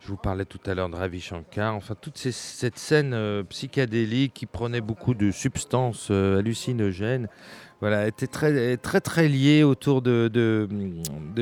je 0.00 0.08
vous 0.08 0.16
parlais 0.16 0.46
tout 0.46 0.60
à 0.64 0.72
l'heure 0.74 0.88
de 0.88 0.96
Ravi 0.96 1.20
Shankar, 1.20 1.74
enfin 1.74 1.94
toute 1.94 2.16
ces- 2.16 2.32
cette 2.32 2.78
scène 2.78 3.12
euh, 3.12 3.42
psychédélique 3.44 4.32
qui 4.32 4.46
prenait 4.46 4.80
beaucoup 4.80 5.12
de 5.12 5.30
substances 5.30 6.08
euh, 6.10 6.38
hallucinogènes, 6.38 7.28
voilà, 7.80 8.06
était 8.06 8.26
très 8.26 8.76
très 8.76 9.00
très 9.00 9.26
liée 9.26 9.62
autour 9.62 10.02
de, 10.02 10.68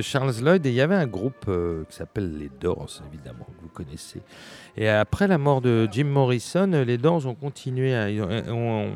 Charles 0.01 0.35
Lloyd 0.41 0.65
et 0.65 0.69
il 0.69 0.75
y 0.75 0.81
avait 0.81 0.95
un 0.95 1.07
groupe 1.07 1.47
euh, 1.49 1.85
qui 1.91 1.97
s'appelle 1.97 2.39
les 2.39 2.51
Doors 2.61 3.03
évidemment 3.13 3.45
que 3.45 3.63
vous 3.63 3.69
connaissez. 3.69 4.21
Et 4.77 4.89
après 4.89 5.27
la 5.27 5.39
mort 5.39 5.61
de 5.61 5.89
Jim 5.91 6.05
Morrison, 6.05 6.73
euh, 6.73 6.85
les 6.85 6.97
Doors 6.97 7.27
ont 7.27 7.35
continué 7.35 7.97
à 7.97 8.07
ont, 8.53 8.93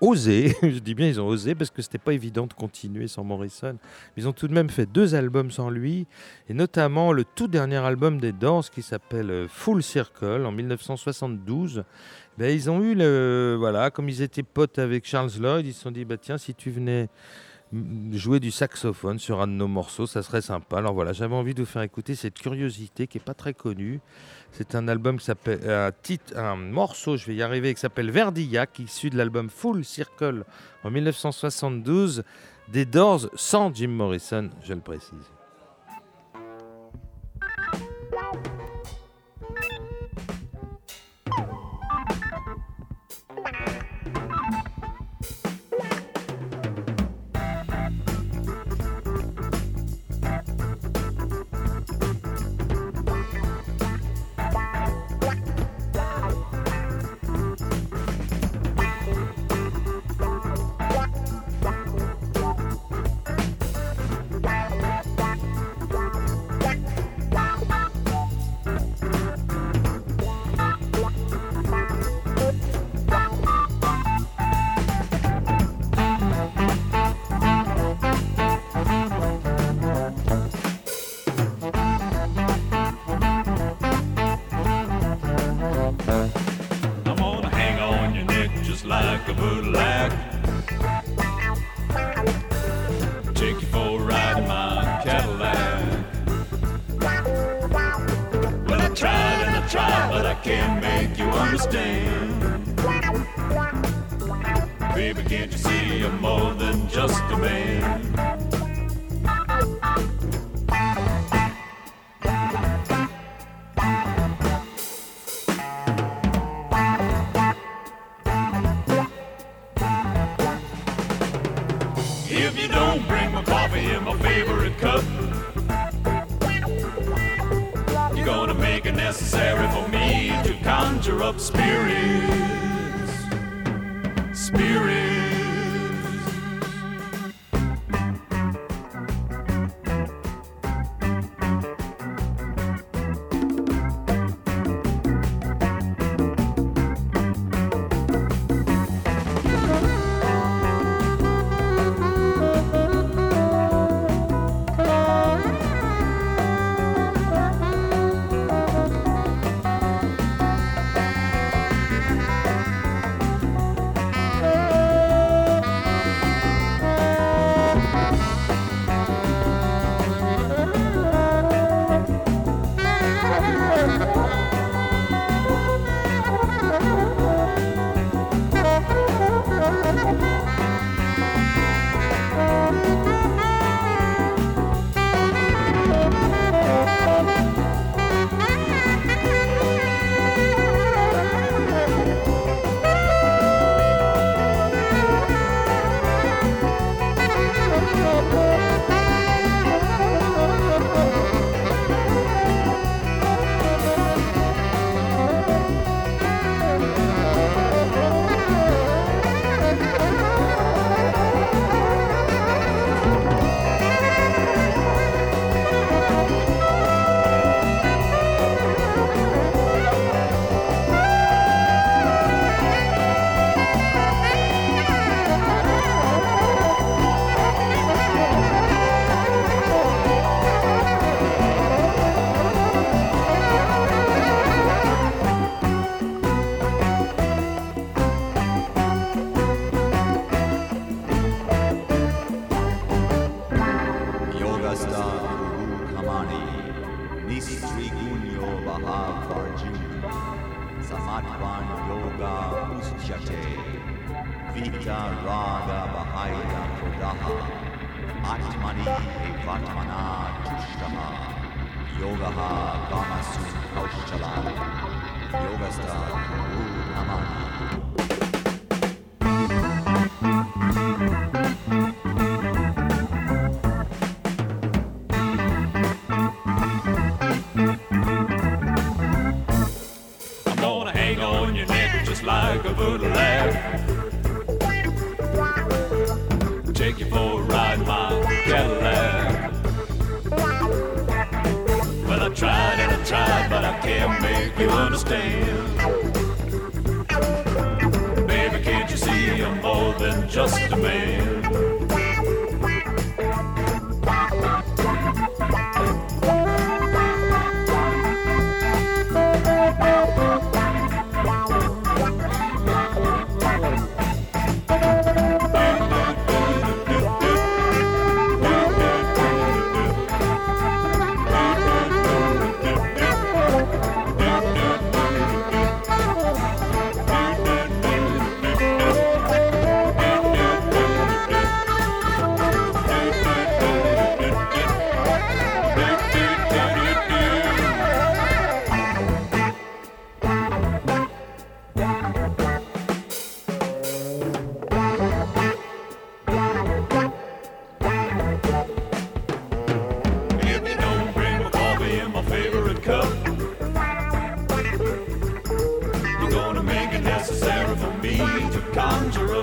osé, 0.00 0.54
je 0.62 0.78
dis 0.78 0.94
bien 0.94 1.08
ils 1.08 1.20
ont 1.20 1.26
osé 1.26 1.54
parce 1.54 1.70
que 1.70 1.82
c'était 1.82 1.98
pas 1.98 2.14
évident 2.14 2.46
de 2.46 2.54
continuer 2.54 3.08
sans 3.08 3.24
Morrison. 3.24 3.76
Ils 4.16 4.26
ont 4.26 4.32
tout 4.32 4.48
de 4.48 4.54
même 4.54 4.70
fait 4.70 4.86
deux 4.86 5.14
albums 5.14 5.50
sans 5.50 5.68
lui 5.68 6.06
et 6.48 6.54
notamment 6.54 7.12
le 7.12 7.24
tout 7.24 7.48
dernier 7.48 7.76
album 7.76 8.18
des 8.18 8.32
Doors 8.32 8.70
qui 8.70 8.80
s'appelle 8.80 9.30
euh, 9.30 9.48
Full 9.48 9.82
Circle 9.82 10.46
en 10.46 10.52
1972. 10.52 11.84
Ben, 12.38 12.54
ils 12.54 12.68
ont 12.70 12.82
eu 12.82 12.94
le 12.94 13.56
voilà, 13.58 13.90
comme 13.90 14.08
ils 14.08 14.20
étaient 14.20 14.42
potes 14.42 14.78
avec 14.78 15.06
Charles 15.06 15.30
Lloyd, 15.40 15.66
ils 15.66 15.72
se 15.72 15.82
sont 15.82 15.90
dit 15.90 16.04
bah 16.04 16.18
tiens 16.18 16.36
si 16.36 16.54
tu 16.54 16.70
venais 16.70 17.08
jouer 18.12 18.40
du 18.40 18.50
saxophone 18.50 19.18
sur 19.18 19.40
un 19.40 19.46
de 19.46 19.52
nos 19.52 19.68
morceaux, 19.68 20.06
ça 20.06 20.22
serait 20.22 20.42
sympa. 20.42 20.78
Alors 20.78 20.94
voilà, 20.94 21.12
j'avais 21.12 21.34
envie 21.34 21.54
de 21.54 21.62
vous 21.62 21.68
faire 21.68 21.82
écouter 21.82 22.14
cette 22.14 22.34
curiosité 22.34 23.06
qui 23.06 23.18
est 23.18 23.24
pas 23.24 23.34
très 23.34 23.54
connue. 23.54 24.00
C'est 24.52 24.74
un 24.74 24.86
album 24.88 25.18
qui 25.18 25.24
s'appelle 25.24 25.68
un 25.68 25.90
titre, 25.90 26.36
un 26.36 26.56
morceau, 26.56 27.16
je 27.16 27.26
vais 27.26 27.34
y 27.34 27.42
arriver, 27.42 27.74
qui 27.74 27.80
s'appelle 27.80 28.10
Verdillac, 28.10 28.78
issu 28.78 29.10
de 29.10 29.16
l'album 29.16 29.50
Full 29.50 29.84
Circle 29.84 30.44
en 30.84 30.90
1972 30.90 32.22
des 32.68 32.84
Doors 32.84 33.28
sans 33.34 33.74
Jim 33.74 33.88
Morrison, 33.88 34.50
je 34.62 34.74
le 34.74 34.80
précise. 34.80 35.35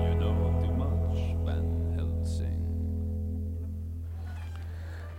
You 0.02 0.14
know 0.14 0.34
too 0.62 0.72
much, 0.72 1.34
Van 1.44 1.66
Helsing. 1.96 2.62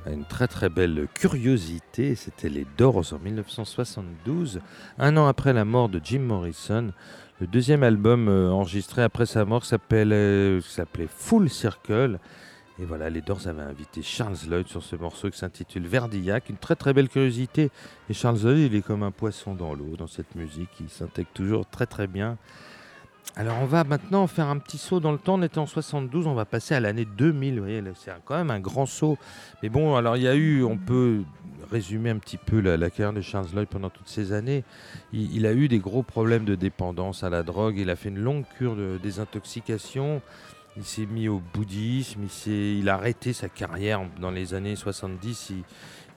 Une 0.08 0.26
très 0.26 0.48
très 0.48 0.70
belle 0.70 1.08
curiosité, 1.14 2.16
c'était 2.16 2.50
les 2.50 2.66
Doors 2.78 3.14
en 3.14 3.20
1972, 3.20 4.62
un 4.98 5.18
an 5.18 5.28
après 5.28 5.54
la 5.54 5.66
mort 5.66 5.90
de 5.90 6.00
Jim 6.04 6.20
Morrison. 6.20 6.94
Le 7.40 7.46
deuxième 7.46 7.84
album 7.84 8.30
euh, 8.30 8.50
enregistré 8.50 9.04
après 9.04 9.28
sa 9.28 9.46
mort 9.46 9.62
euh, 9.72 10.60
s'appelait 10.62 11.08
Full 11.08 11.52
Circle. 11.52 12.18
Et 12.80 12.86
voilà, 12.86 13.12
les 13.12 13.22
Doors 13.22 13.48
avaient 13.48 13.62
invité 13.62 14.02
Charles 14.02 14.38
Lloyd 14.50 14.68
sur 14.68 14.82
ce 14.82 14.96
morceau 14.96 15.30
qui 15.30 15.38
s'intitule 15.38 15.86
Verdillac. 15.86 16.50
Une 16.50 16.58
très 16.58 16.76
très 16.76 16.94
belle 16.94 17.10
curiosité. 17.10 17.70
Et 18.10 18.16
Charles 18.16 18.40
Lloyd, 18.42 18.72
il 18.72 18.76
est 18.76 18.82
comme 18.82 19.04
un 19.04 19.12
poisson 19.12 19.54
dans 19.54 19.76
l'eau 19.76 19.96
dans 20.00 20.08
cette 20.08 20.34
musique. 20.34 20.70
Il 20.80 20.90
s'intègre 20.90 21.30
toujours 21.36 21.68
très 21.68 21.86
très 21.86 22.08
bien. 22.08 22.40
Alors 23.36 23.58
on 23.62 23.66
va 23.66 23.84
maintenant 23.84 24.26
faire 24.26 24.48
un 24.48 24.58
petit 24.58 24.80
saut 24.80 25.00
dans 25.00 25.12
le 25.12 25.20
temps. 25.20 25.36
On 25.36 25.44
était 25.44 25.60
en 25.60 25.68
72, 25.68 26.26
on 26.26 26.34
va 26.34 26.46
passer 26.46 26.74
à 26.74 26.80
l'année 26.80 27.06
2000. 27.06 27.60
Vous 27.60 27.66
voyez, 27.66 27.84
c'est 27.94 28.12
quand 28.26 28.36
même 28.36 28.50
un 28.50 28.60
grand 28.60 28.88
saut. 28.88 29.20
Mais 29.62 29.70
bon, 29.70 29.96
alors 29.96 30.18
il 30.18 30.24
y 30.24 30.28
a 30.28 30.34
eu, 30.34 30.64
on 30.64 30.78
peut 30.78 31.22
résumer 31.70 32.10
un 32.10 32.18
petit 32.18 32.38
peu 32.38 32.60
la, 32.60 32.90
carrière 32.90 33.14
de 33.14 33.22
Charles 33.22 33.48
Lloyd 33.54 33.68
pendant 33.68 33.90
toutes 33.90 34.08
ces 34.08 34.34
années. 34.34 34.64
Il, 35.14 35.46
a 35.46 35.54
eu 35.54 35.68
des 35.68 35.80
gros 35.80 36.04
problèmes 36.04 36.46
de 36.46 36.56
dépendance 36.56 37.24
à 37.24 37.30
la 37.30 37.44
drogue. 37.44 37.78
Il 37.78 37.90
a 37.90 37.96
fait 37.96 38.10
une 38.10 38.20
longue 38.20 38.46
cure 38.58 38.76
de 38.76 39.00
désintoxication. 39.02 40.22
Il 40.76 40.84
s'est 40.84 41.06
mis 41.06 41.28
au 41.28 41.42
bouddhisme. 41.54 42.28
Il, 42.48 42.90
a 42.90 42.96
arrêté 42.96 43.34
sa 43.34 43.50
carrière 43.50 44.02
dans 44.20 44.32
les 44.32 44.54
années 44.54 44.76
70. 44.76 45.54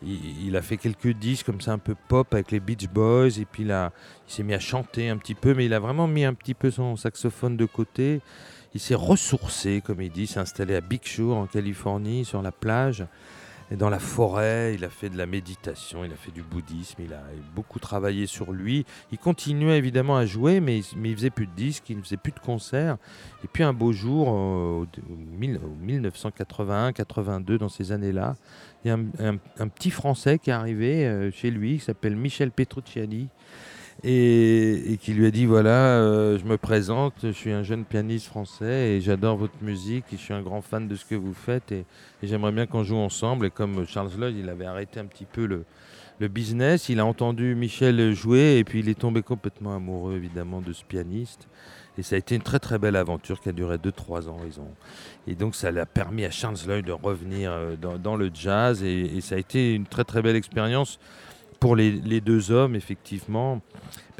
Il, 0.02 0.46
il- 0.46 0.56
a 0.56 0.62
fait 0.62 0.76
quelques 0.76 1.12
disques 1.12 1.46
comme 1.46 1.60
ça 1.60 1.72
un 1.72 1.78
peu 1.78 1.94
pop 2.08 2.32
avec 2.32 2.50
les 2.50 2.60
Beach 2.60 2.88
Boys. 2.88 3.38
Et 3.38 3.44
puis 3.44 3.64
il, 3.64 3.90
il 4.28 4.32
s'est 4.32 4.42
mis 4.42 4.54
à 4.54 4.60
chanter 4.60 5.08
un 5.08 5.16
petit 5.16 5.34
peu. 5.34 5.54
Mais 5.54 5.66
il 5.66 5.74
a 5.74 5.80
vraiment 5.80 6.06
mis 6.06 6.24
un 6.24 6.34
petit 6.34 6.54
peu 6.54 6.70
son 6.70 6.96
saxophone 6.96 7.56
de 7.56 7.66
côté. 7.66 8.20
Il 8.72 8.80
s'est 8.80 8.94
ressourcé, 8.94 9.82
comme 9.84 10.00
il 10.00 10.10
dit, 10.10 10.26
s'est 10.26 10.38
installé 10.38 10.76
à 10.76 10.80
Big 10.80 11.04
Shore 11.04 11.36
en 11.36 11.46
Californie, 11.46 12.24
sur 12.24 12.40
la 12.40 12.52
plage. 12.52 13.04
Et 13.72 13.76
dans 13.76 13.88
la 13.88 14.00
forêt, 14.00 14.74
il 14.74 14.84
a 14.84 14.88
fait 14.90 15.08
de 15.10 15.16
la 15.16 15.26
méditation, 15.26 16.04
il 16.04 16.10
a 16.12 16.16
fait 16.16 16.32
du 16.32 16.42
bouddhisme, 16.42 17.02
il 17.04 17.12
a 17.12 17.22
beaucoup 17.54 17.78
travaillé 17.78 18.26
sur 18.26 18.50
lui. 18.52 18.84
Il 19.12 19.18
continuait 19.18 19.78
évidemment 19.78 20.16
à 20.16 20.26
jouer, 20.26 20.58
mais, 20.58 20.78
il- 20.80 20.98
mais 20.98 21.10
il 21.10 21.16
faisait 21.16 21.30
plus 21.30 21.46
de 21.46 21.52
disques, 21.52 21.88
il 21.88 21.98
ne 21.98 22.02
faisait 22.02 22.16
plus 22.16 22.32
de 22.32 22.40
concerts. 22.40 22.96
Et 23.44 23.46
puis 23.46 23.62
un 23.62 23.72
beau 23.72 23.92
jour, 23.92 24.28
euh, 24.28 24.32
au, 24.32 24.82
au 24.82 25.14
au 25.14 25.86
1981-82, 25.86 27.58
dans 27.58 27.68
ces 27.68 27.92
années-là, 27.92 28.34
il 28.84 28.88
y 28.88 28.90
a 28.90 28.94
un, 28.94 29.04
un- 29.34 29.38
un 29.58 29.68
petit 29.68 29.90
Français 29.90 30.38
qui 30.38 30.50
est 30.50 30.52
arrivé 30.54 31.06
euh, 31.06 31.30
chez 31.30 31.50
lui, 31.52 31.78
qui 31.78 31.84
s'appelle 31.84 32.16
Michel 32.16 32.50
Petrucciani, 32.50 33.28
et, 34.02 34.98
qui 35.00 35.12
lui 35.12 35.26
a 35.26 35.30
dit 35.30 35.46
voilà, 35.46 35.98
euh, 35.98 36.38
je 36.38 36.44
me 36.44 36.56
présente, 36.56 37.14
je 37.22 37.28
suis 37.28 37.52
un 37.52 37.62
jeune 37.62 37.84
pianiste 37.84 38.26
français 38.26 38.90
et 38.92 39.00
j'adore 39.00 39.36
votre 39.36 39.62
musique, 39.62 40.04
et 40.12 40.16
je 40.16 40.22
suis 40.22 40.34
un 40.34 40.42
grand 40.42 40.62
fan 40.62 40.88
de 40.88 40.96
ce 40.96 41.04
que 41.04 41.14
vous 41.14 41.34
faites, 41.34 41.72
et, 41.72 41.84
j'aimerais 42.22 42.52
bien 42.52 42.66
qu'on 42.66 42.84
joue 42.84 42.96
ensemble. 42.96 43.46
Et 43.46 43.50
comme 43.50 43.86
Charles 43.86 44.10
Lloyd, 44.18 44.36
il 44.36 44.48
avait 44.48 44.66
arrêté 44.66 45.00
un 45.00 45.06
petit 45.06 45.26
peu 45.26 45.46
le, 45.46 45.64
le 46.18 46.28
business, 46.28 46.88
il 46.88 47.00
a 47.00 47.04
entendu 47.06 47.54
Michel 47.54 48.12
jouer, 48.14 48.58
et 48.58 48.64
puis 48.64 48.80
il 48.80 48.88
est 48.88 48.98
tombé 48.98 49.22
complètement 49.22 49.74
amoureux 49.74 50.16
évidemment 50.16 50.60
de 50.60 50.72
ce 50.72 50.84
pianiste. 50.84 51.48
Et 51.98 52.02
ça 52.02 52.14
a 52.14 52.18
été 52.18 52.34
une 52.34 52.42
très 52.42 52.60
très 52.60 52.78
belle 52.78 52.96
aventure 52.96 53.40
qui 53.40 53.48
a 53.48 53.52
duré 53.52 53.76
2-3 53.76 54.28
ans. 54.28 54.38
Ils 54.46 54.60
ont... 54.60 54.70
Et 55.26 55.34
donc 55.34 55.54
ça 55.54 55.70
l'a 55.70 55.84
permis 55.84 56.24
à 56.24 56.30
Charles 56.30 56.56
Lloyd 56.66 56.86
de 56.86 56.92
revenir 56.92 57.52
euh, 57.52 57.76
dans, 57.76 58.16
le 58.16 58.30
jazz, 58.32 58.82
et 58.82 59.20
ça 59.20 59.34
a 59.34 59.38
été 59.38 59.74
une 59.74 59.86
très 59.86 60.04
très 60.04 60.22
belle 60.22 60.36
expérience 60.36 60.98
pour 61.60 61.76
les, 61.76 62.20
deux 62.20 62.50
hommes, 62.50 62.74
effectivement, 62.74 63.60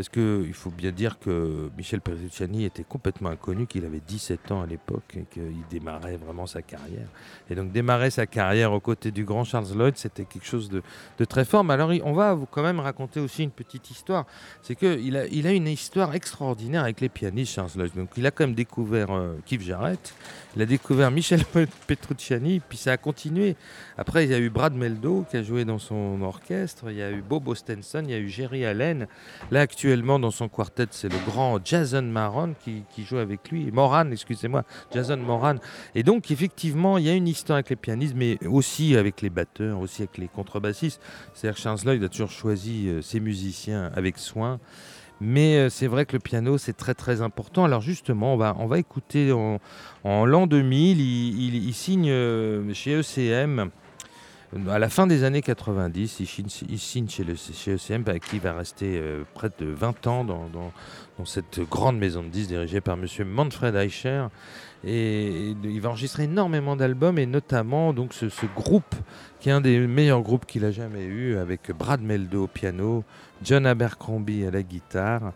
parce 0.01 0.09
qu'il 0.09 0.55
faut 0.55 0.70
bien 0.70 0.92
dire 0.92 1.18
que 1.18 1.68
Michel 1.76 2.01
Petrucciani 2.01 2.64
était 2.64 2.84
complètement 2.84 3.28
inconnu, 3.28 3.66
qu'il 3.66 3.84
avait 3.84 4.01
17 4.01 4.51
ans 4.51 4.62
à 4.62 4.66
l'époque 4.66 5.14
et 5.14 5.26
qu'il 5.30 5.62
démarrait 5.68 6.16
vraiment 6.16 6.46
sa 6.46 6.62
carrière. 6.62 7.07
Et 7.51 7.55
donc 7.55 7.70
démarrer 7.70 8.09
sa 8.09 8.24
carrière 8.24 8.72
aux 8.72 8.80
côtés 8.80 9.11
du 9.11 9.26
grand 9.26 9.44
Charles 9.44 9.76
Lloyd, 9.76 9.98
c'était 9.98 10.24
quelque 10.24 10.46
chose 10.46 10.70
de, 10.70 10.82
très 11.26 11.44
fort. 11.44 11.64
Mais 11.64 11.74
alors, 11.74 11.92
on 12.05 12.14
va 12.14 12.32
vous 12.32 12.46
quand 12.46 12.62
même 12.62 12.80
raconter 12.80 13.20
aussi 13.20 13.42
une 13.42 13.51
petite 13.51 13.90
histoire. 13.90 14.24
C'est 14.62 14.74
qu'il 14.74 15.18
a, 15.18 15.53
une 15.53 15.68
histoire 15.68 16.14
extraordinaire 16.14 16.84
avec 16.84 17.03
les 17.03 17.11
pianistes, 17.11 17.53
Charles 17.53 17.72
Lloyd. 17.76 17.94
Donc 17.94 18.09
il 18.16 18.24
a 18.26 18.30
quand 18.30 18.44
même 18.44 18.55
découvert 18.55 19.11
euh, 19.11 19.36
Keith 19.44 19.61
Jarrett, 19.61 20.14
il 20.57 20.62
a 20.62 20.66
découvert 20.66 21.11
Michel 21.11 21.42
Petrucciani, 21.86 22.61
puis 22.61 22.78
ça 22.78 22.92
a 22.92 22.96
continué. 22.96 23.55
Après, 23.98 24.24
il 24.24 24.30
y 24.30 24.34
a 24.34 24.38
eu 24.38 24.48
Brad 24.48 24.74
Meldo 24.74 25.26
qui 25.30 25.36
a 25.36 25.42
joué 25.42 25.66
dans 25.66 25.78
son 25.78 26.22
orchestre, 26.22 26.86
il 26.90 26.96
y 26.96 27.03
a 27.03 27.11
eu 27.11 27.20
Bob 27.20 27.46
Ostenson, 27.48 28.03
il 28.03 28.11
y 28.11 28.14
a 28.14 28.18
eu 28.18 28.30
Jerry 28.30 28.64
Allen. 28.64 29.07
Là, 29.51 29.61
dans 29.97 30.30
son 30.30 30.49
quartet, 30.49 30.86
c'est 30.91 31.09
le 31.09 31.18
grand 31.26 31.59
Jason 31.64 32.03
Moran 32.03 32.51
qui, 32.64 32.84
joue 33.05 33.18
avec 33.18 33.51
lui. 33.51 33.70
Moran, 33.72 34.11
excusez-moi, 34.11 34.62
Jason 34.93 35.16
Moran. 35.16 35.57
Et 35.95 36.03
donc, 36.03 36.30
effectivement, 36.30 36.99
il 36.99 37.07
y 37.07 37.11
a 37.11 37.14
une 37.14 37.28
histoire 37.28 37.57
avec 37.57 37.70
les 37.70 37.76
pianistes, 37.76 38.14
mais 38.16 38.38
aussi 38.47 38.97
avec 38.97 39.20
les 39.20 39.30
batteurs, 39.30 39.80
aussi 39.80 40.03
avec 40.03 40.18
les 40.18 40.28
contrebassistes. 40.28 41.01
C'est-à-dire 41.34 41.61
Charles 41.61 41.80
Lloyd 41.84 42.03
a 42.05 42.09
toujours 42.09 42.30
choisi 42.30 42.88
euh, 42.88 43.03
ses 43.03 43.20
musiciens 43.20 43.91
avec 43.95 44.18
soin. 44.18 44.61
Mais 45.20 45.57
euh, 45.57 45.68
c'est 45.68 45.86
vrai 45.86 46.07
que 46.07 46.14
le 46.14 46.20
piano, 46.20 46.57
c'est 46.57 46.76
très 46.76 46.95
très 46.95 47.20
important. 47.20 47.64
Alors 47.64 47.80
justement, 47.80 48.34
on 48.34 48.66
va, 48.66 48.78
écouter 48.78 49.32
en, 49.32 49.59
l'an 50.24 50.47
2000, 50.47 51.01
il, 51.01 51.43
il- 51.43 51.68
il 51.68 51.74
signe 51.74 52.11
euh, 52.11 52.72
chez 52.72 52.93
ECM 52.93 53.70
À 54.68 54.80
la 54.80 54.88
fin 54.88 55.07
des 55.07 55.22
années 55.22 55.42
90, 55.42 56.18
il 56.18 56.78
signe, 56.78 57.09
chez, 57.09 57.22
ECM, 57.22 58.03
avec 58.09 58.24
qui 58.24 58.36
il 58.36 58.42
va 58.42 58.53
rester 58.53 58.98
euh, 58.98 59.22
près 59.32 59.48
de 59.57 59.66
20 59.66 60.09
ans 60.09 60.24
dans, 60.24 60.72
cette 61.24 61.61
grande 61.61 61.98
maison 61.98 62.24
de 62.24 62.28
disques 62.28 62.48
dirigée 62.48 62.80
par 62.80 62.96
Monsieur 62.96 63.24
Manfred 63.24 63.76
Eicher. 63.76 64.26
Et, 64.82 65.55
il 65.62 65.80
va 65.80 65.90
enregistrer 65.90 66.24
énormément 66.24 66.74
d'albums 66.74 67.18
et 67.20 67.26
notamment 67.26 67.92
donc 67.92 68.12
ce, 68.12 68.28
ce 68.28 68.46
groupe 68.46 68.96
qui 69.38 69.51
est 69.51 69.53
un 69.53 69.61
des 69.61 69.78
meilleurs 69.86 70.22
groupes 70.22 70.46
qu'il 70.46 70.64
a 70.64 70.72
jamais 70.72 71.05
eu 71.05 71.36
avec 71.36 71.70
Brad 71.70 72.01
Meldo 72.01 72.44
au 72.44 72.46
piano, 72.48 73.05
John 73.44 73.66
Abercrombie 73.66 74.44
à 74.44 74.51
la 74.51 74.64
guitare, 74.64 75.32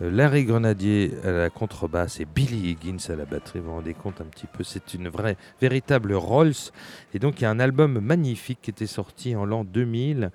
Larry 0.00 0.44
Grenadier 0.44 1.12
à 1.24 1.32
la 1.32 1.50
contrebasse 1.50 2.20
et 2.20 2.24
Billy 2.24 2.70
Higgins 2.70 3.10
à 3.10 3.16
la 3.16 3.24
batterie. 3.24 3.58
Vous 3.58 3.66
vous 3.66 3.74
rendez 3.74 3.94
compte 3.94 4.20
un 4.20 4.26
petit 4.26 4.46
peu, 4.46 4.62
c'est 4.62 4.94
une 4.94 5.08
vraie, 5.08 5.36
véritable 5.60 6.14
Rolls. 6.14 6.70
Et 7.14 7.18
donc 7.18 7.40
il 7.40 7.42
y 7.42 7.46
a 7.46 7.50
un 7.50 7.58
album 7.58 7.98
magnifique 7.98 8.60
qui 8.62 8.70
était 8.70 8.86
sorti 8.86 9.34
en 9.34 9.44
l'an 9.44 9.64
2000 9.64 10.30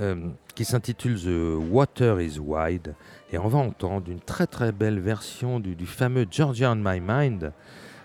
euh, 0.00 0.28
qui 0.54 0.64
s'intitule 0.64 1.18
The 1.20 1.70
Water 1.70 2.20
is 2.20 2.38
Wide. 2.38 2.94
Et 3.30 3.38
on 3.38 3.48
va 3.48 3.58
entendre 3.58 4.10
une 4.10 4.20
très 4.20 4.46
très 4.46 4.72
belle 4.72 5.00
version 5.00 5.60
du, 5.60 5.86
fameux 5.86 6.26
Georgia 6.30 6.72
on 6.72 6.76
My 6.76 7.00
Mind. 7.00 7.52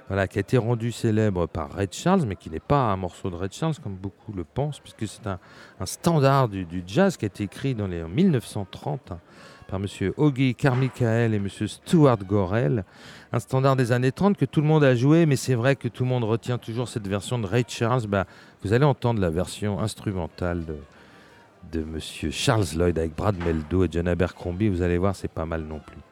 Voilà, 0.08 0.28
qui 0.28 0.40
a 0.40 0.42
été 0.42 0.58
rendu 0.58 0.94
célèbre 0.94 1.48
par 1.48 1.76
Red 1.76 1.92
Charles, 1.92 2.24
mais 2.26 2.38
qui 2.38 2.50
n'est 2.50 2.62
pas 2.62 2.92
un 2.92 2.96
morceau 2.96 3.30
de 3.30 3.36
Red 3.36 3.52
Charles 3.52 3.76
comme 3.84 3.96
beaucoup 3.96 4.32
le 4.32 4.46
pensent, 4.46 4.80
puisque 4.80 5.06
c'est 5.06 5.28
un, 5.28 5.38
standard 5.86 6.48
du, 6.48 6.66
jazz 6.88 7.18
qui 7.18 7.26
a 7.26 7.28
été 7.28 7.44
écrit 7.44 7.76
dans 7.76 7.88
les, 7.88 8.02
en 8.04 8.08
1930 8.08 9.12
hein, 9.12 9.20
par 9.68 9.80
M. 9.80 10.12
Augie 10.18 10.56
Carmichael 10.56 11.34
et 11.34 11.38
M. 11.38 11.48
Stuart 11.50 12.18
Gorel. 12.18 12.84
Un 13.32 13.40
standard 13.40 13.76
des 13.76 13.92
années 13.92 14.12
30 14.12 14.38
que 14.38 14.46
tout 14.46 14.62
le 14.62 14.68
monde 14.68 14.84
a 14.84 14.96
joué, 14.96 15.26
mais 15.26 15.36
c'est 15.36 15.56
vrai 15.56 15.76
que 15.76 15.88
tout 15.88 16.04
le 16.04 16.10
monde 16.10 16.24
retient 16.24 16.58
toujours 16.58 16.88
cette 16.88 17.08
version 17.08 17.38
de 17.40 17.46
Ray 17.46 17.66
Charles. 17.68 18.08
Bah, 18.08 18.26
vous 18.64 18.74
allez 18.74 18.86
entendre 18.86 19.20
la 19.20 19.30
version 19.30 19.80
instrumentale 19.80 20.66
de, 20.66 20.78
de 21.72 21.82
M. 21.82 22.00
Charles 22.32 22.66
Lloyd 22.76 22.98
avec 22.98 23.16
Brad 23.16 23.38
Meldo 23.38 23.84
et 23.84 23.90
John 23.92 24.08
Abercrombie. 24.08 24.70
Vous 24.70 24.82
allez 24.82 24.98
voir, 24.98 25.16
c'est 25.16 25.32
pas 25.32 25.46
mal 25.46 25.64
non 25.64 25.80
plus. 25.80 26.07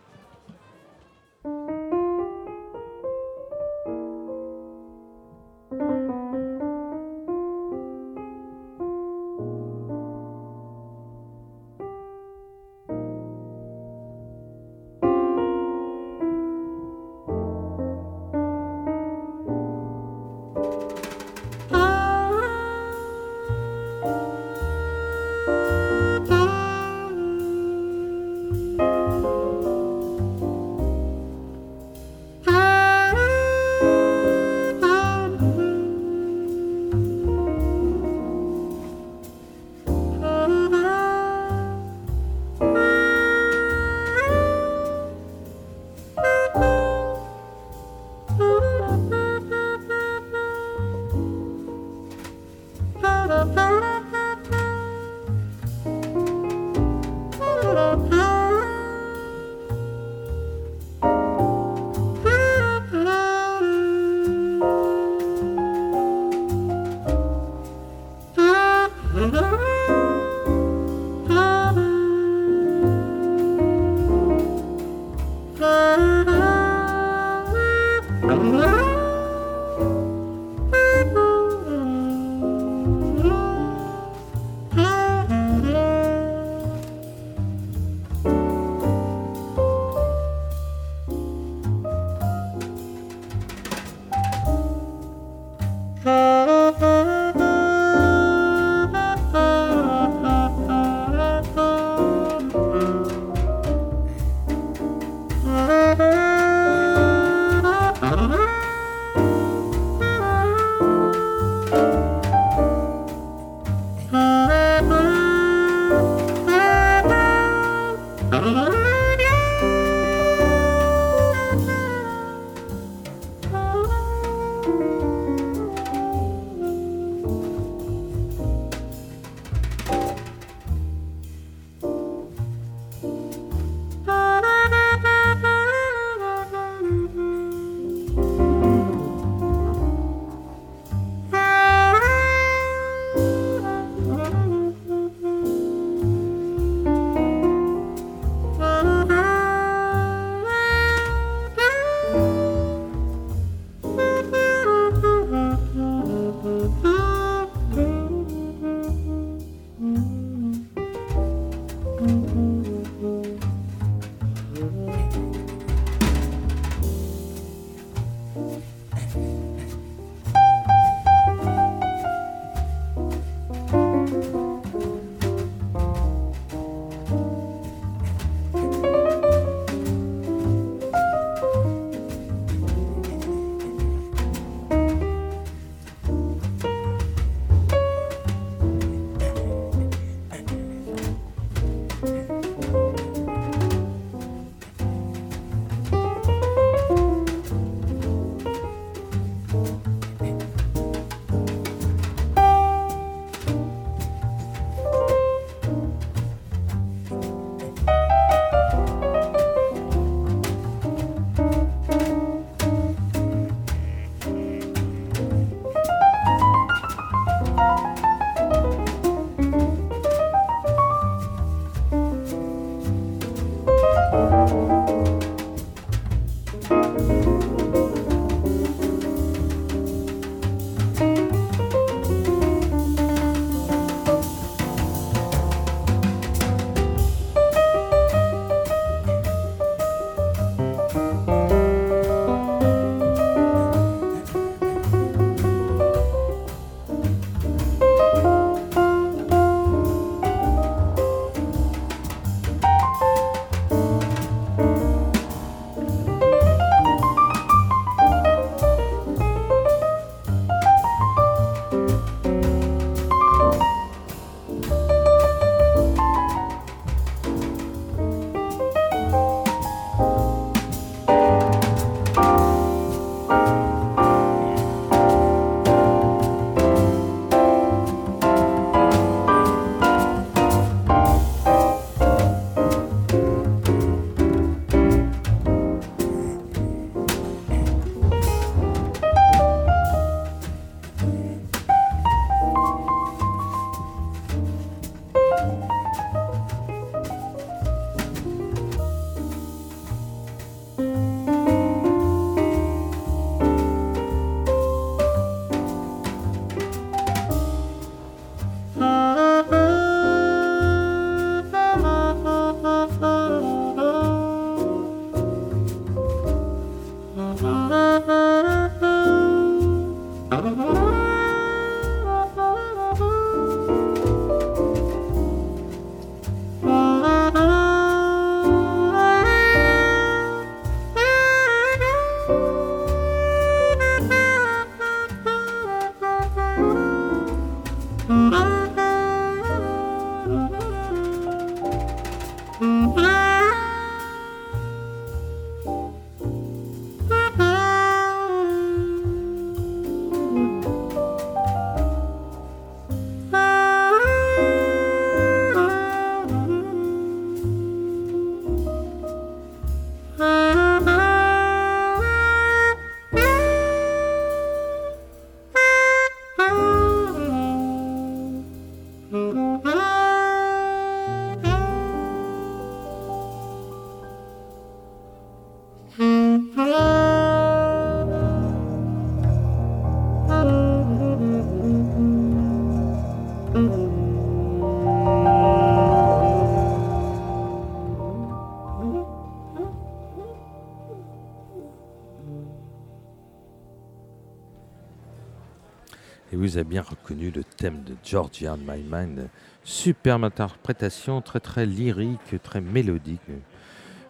Vous 396.56 396.60
avez 396.60 396.70
bien 396.70 396.84
reconnu 396.84 397.32
le 397.32 397.44
thème 397.44 397.84
de 397.84 397.96
Georgia 398.02 398.54
on 398.54 398.58
My 398.60 398.82
Mind. 398.90 399.28
Superbe 399.66 400.24
interprétation, 400.24 401.20
très 401.20 401.42
très 401.42 401.66
lyrique, 401.66 402.42
très 402.44 402.62
mélodique 402.62 403.20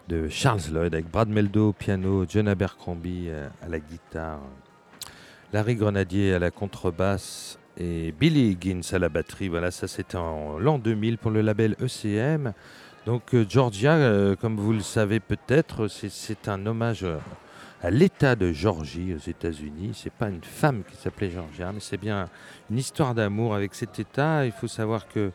de 0.08 0.30
Charles 0.30 0.60
Lloyd 0.72 0.94
avec 0.94 1.10
Brad 1.10 1.28
Meldo 1.28 1.70
au 1.70 1.74
piano, 1.74 2.24
John 2.30 2.48
Abercrombie 2.48 3.30
euh, 3.30 3.50
à 3.64 3.68
la 3.68 3.80
guitare, 3.80 4.42
Larry 5.54 5.74
Grenadier 5.74 6.36
à 6.36 6.40
la 6.40 6.52
contrebasse 6.52 7.58
et 7.78 8.12
Billy 8.12 8.52
Higgins 8.52 8.82
à 8.92 9.00
la 9.00 9.10
batterie. 9.10 9.48
Voilà, 9.48 9.72
ça 9.72 9.88
c'était 9.88 10.18
en 10.18 10.60
l'an 10.60 10.78
2000 10.78 11.18
pour 11.18 11.32
le 11.32 11.42
label 11.42 11.76
ECM. 11.82 12.54
Donc 13.08 13.34
euh, 13.34 13.44
Georgia, 13.50 13.94
euh, 13.94 14.36
comme 14.36 14.58
vous 14.58 14.74
le 14.74 14.82
savez 14.82 15.20
peut-être, 15.20 15.88
c'est- 15.88 16.48
un 16.48 16.64
hommage 16.68 17.08
à 17.82 17.90
l'État 17.92 18.36
de 18.36 18.52
Georgie 18.52 19.14
aux 19.14 19.30
États-Unis. 19.30 19.92
C'est 19.94 20.14
pas 20.14 20.30
une 20.30 20.44
femme 20.44 20.84
qui 20.90 20.96
s'appelait 20.96 21.30
Georgia, 21.30 21.72
mais 21.72 21.80
c'est 21.80 21.98
bien 21.98 22.30
une 22.70 22.78
histoire 22.78 23.14
d'amour 23.14 23.54
avec 23.56 23.76
cet 23.76 24.00
État. 24.00 24.46
Il 24.46 24.52
faut 24.52 24.68
savoir 24.68 25.08
que 25.08 25.32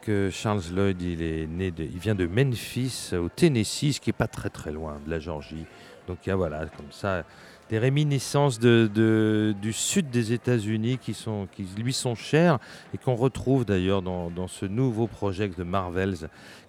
que 0.00 0.30
Charles 0.30 0.62
Lloyd, 0.72 1.02
il 1.02 1.20
est 1.20 1.46
né, 1.46 1.70
de- 1.70 1.82
il 1.82 1.98
vient 1.98 2.14
de 2.14 2.26
Memphis, 2.26 3.10
au 3.14 3.28
Tennessee, 3.28 3.92
ce 3.94 4.00
qui 4.00 4.10
est 4.10 4.14
pas 4.14 4.28
très 4.28 4.48
très 4.48 4.70
loin 4.72 4.98
de 5.04 5.10
la 5.10 5.18
Georgie. 5.18 5.66
Donc 6.06 6.18
il 6.24 6.30
y 6.30 6.32
a 6.32 6.36
voilà 6.36 6.64
comme 6.76 6.90
ça 6.90 7.24
des 7.68 7.78
réminiscences 7.78 8.58
du 8.58 9.72
sud 9.72 10.08
des 10.08 10.32
États-Unis 10.32 10.96
qui 10.98 11.14
qui 11.52 11.66
lui 11.76 11.92
sont 11.92 12.14
chères 12.14 12.58
et 12.94 12.98
qu'on 12.98 13.14
retrouve 13.16 13.66
d'ailleurs 13.66 14.00
dans, 14.00 14.30
dans 14.30 14.48
ce 14.48 14.64
nouveau 14.64 15.06
projet 15.06 15.48
de 15.48 15.62
Marvels 15.64 16.16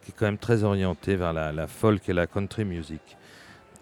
qui 0.01 0.12
est 0.12 0.14
quand 0.18 0.26
même 0.26 0.38
très 0.38 0.64
orienté 0.64 1.16
vers 1.16 1.32
la, 1.32 1.53
la 1.53 1.68
folk 1.68 2.10
et 2.10 2.14
la 2.14 2.28
country 2.28 2.66
music. 2.66 3.16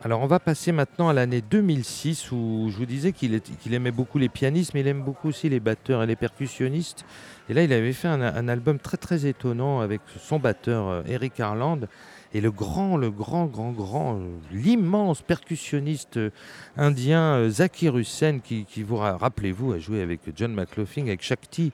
Alors 0.04 0.22
on 0.22 0.28
va 0.28 0.40
passer 0.40 0.72
maintenant 0.72 1.10
à 1.10 1.14
l'année 1.14 1.42
2006 1.42 2.32
où 2.32 2.68
je 2.70 2.78
vous 2.78 2.86
disais 2.86 3.14
qu'il 3.14 3.42
aimait 3.74 3.92
beaucoup 3.92 4.20
les 4.20 4.30
pianistes 4.30 4.76
mais 4.76 4.82
il 4.82 4.88
aime 4.88 5.02
beaucoup 5.02 5.30
aussi 5.30 5.50
les 5.50 5.60
batteurs 5.60 6.04
et 6.04 6.06
les 6.06 6.16
percussionnistes. 6.16 7.04
Et 7.50 7.56
là 7.56 7.64
il 7.64 7.74
avait 7.74 7.94
fait 7.94 8.08
un, 8.08 8.22
un 8.22 8.48
album 8.48 8.78
très 8.78 8.98
très 8.98 9.26
étonnant 9.26 9.80
avec 9.80 10.02
son 10.20 10.38
batteur 10.38 10.88
euh, 10.88 11.02
Eric 11.08 11.40
Harland 11.40 11.88
et 12.34 12.42
le 12.42 12.52
grand, 12.52 12.98
le 12.98 13.10
grand, 13.10 13.46
grand, 13.46 13.72
grand, 13.72 14.16
euh, 14.18 14.26
l'immense 14.52 15.22
percussionniste 15.22 16.18
euh, 16.18 16.30
indien 16.76 17.22
euh, 17.38 17.50
Zakir 17.50 17.98
Hussain 17.98 18.40
qui, 18.40 18.66
qui 18.66 18.84
vous 18.84 18.98
ra- 18.98 19.18
rappelez-vous 19.18 19.72
a 19.74 19.80
joué 19.80 20.02
avec 20.02 20.20
John 20.36 20.54
McLaughlin 20.54 21.04
avec 21.08 21.22
Shakti. 21.22 21.72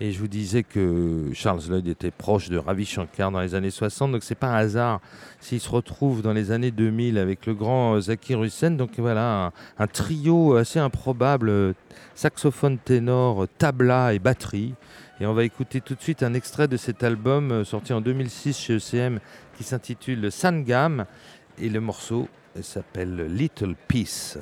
Et 0.00 0.12
je 0.12 0.18
vous 0.20 0.28
disais 0.28 0.62
que 0.62 1.30
Charles 1.32 1.62
Lloyd 1.68 1.88
était 1.88 2.10
proche 2.10 2.48
de 2.50 2.58
Ravi 2.58 2.84
Shankar 2.84 3.30
dans 3.30 3.40
les 3.40 3.54
années 3.54 3.70
60 3.70 4.12
donc 4.12 4.22
c'est 4.22 4.34
pas 4.34 4.48
un 4.48 4.56
hasard 4.56 5.00
s'il 5.40 5.58
se 5.60 5.70
retrouve 5.70 6.20
dans 6.22 6.32
les 6.34 6.50
années 6.50 6.70
2000 6.70 7.16
avec 7.18 7.46
le 7.46 7.54
grand 7.54 7.98
Zakir 8.00 8.42
Hussain 8.44 8.72
donc 8.72 8.90
voilà 8.98 9.46
un, 9.46 9.52
un 9.78 9.86
trio 9.86 10.54
assez 10.56 10.78
improbable 10.78 11.74
saxophone 12.14 12.78
ténor, 12.78 13.46
tabla 13.58 14.14
et 14.14 14.18
batterie. 14.18 14.74
Et 15.18 15.24
on 15.26 15.32
va 15.32 15.44
écouter 15.44 15.80
tout 15.80 15.94
de 15.94 16.00
suite 16.02 16.22
un 16.22 16.34
extrait 16.34 16.68
de 16.68 16.76
cet 16.76 17.02
album 17.02 17.64
sorti 17.64 17.94
en 17.94 18.02
2006 18.02 18.58
chez 18.58 18.76
ECM 18.76 19.18
qui 19.56 19.64
s'intitule 19.64 20.30
Sangam 20.30 21.06
et 21.58 21.68
le 21.68 21.80
morceau 21.80 22.28
s'appelle 22.60 23.26
Little 23.34 23.74
Peace. 23.88 24.38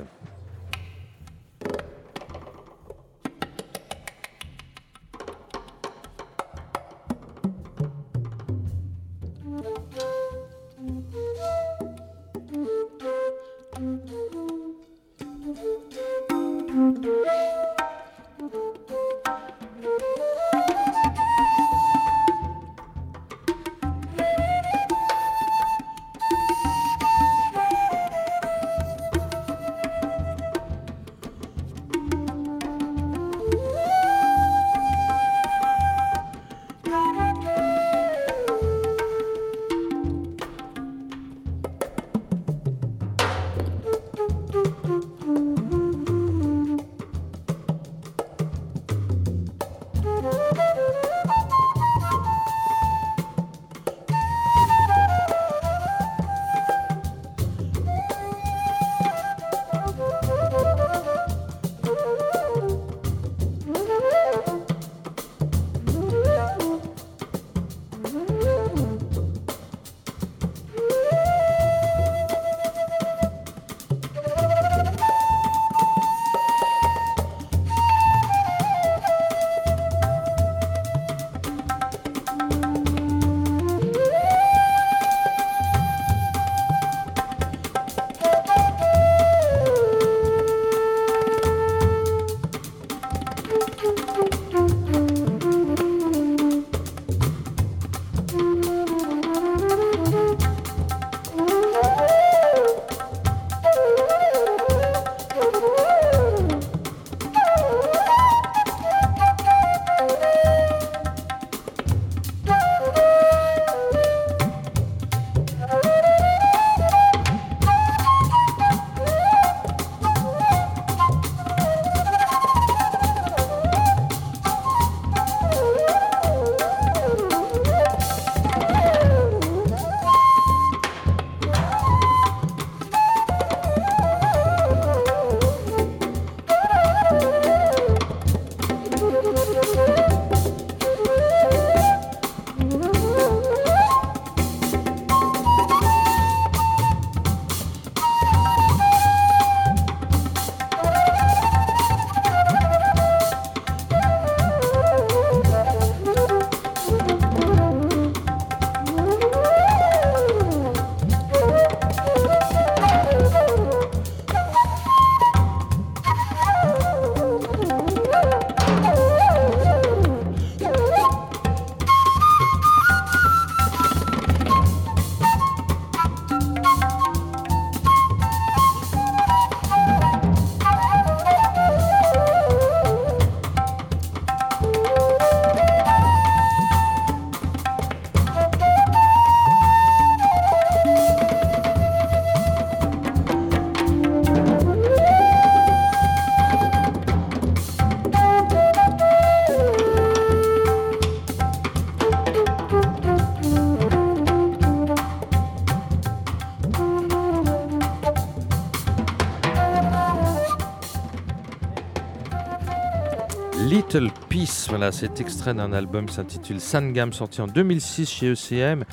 Voilà, 214.85 214.99
cet 214.99 215.19
extrait 215.19 215.55
d'un 215.55 215.73
album 215.73 216.09
s'intitule 216.09 216.61
Sangam, 216.61 217.11
sorti 217.11 217.41
en 217.41 217.47
2006 217.47 218.07
chez 218.07 218.33
ECM. 218.33 218.83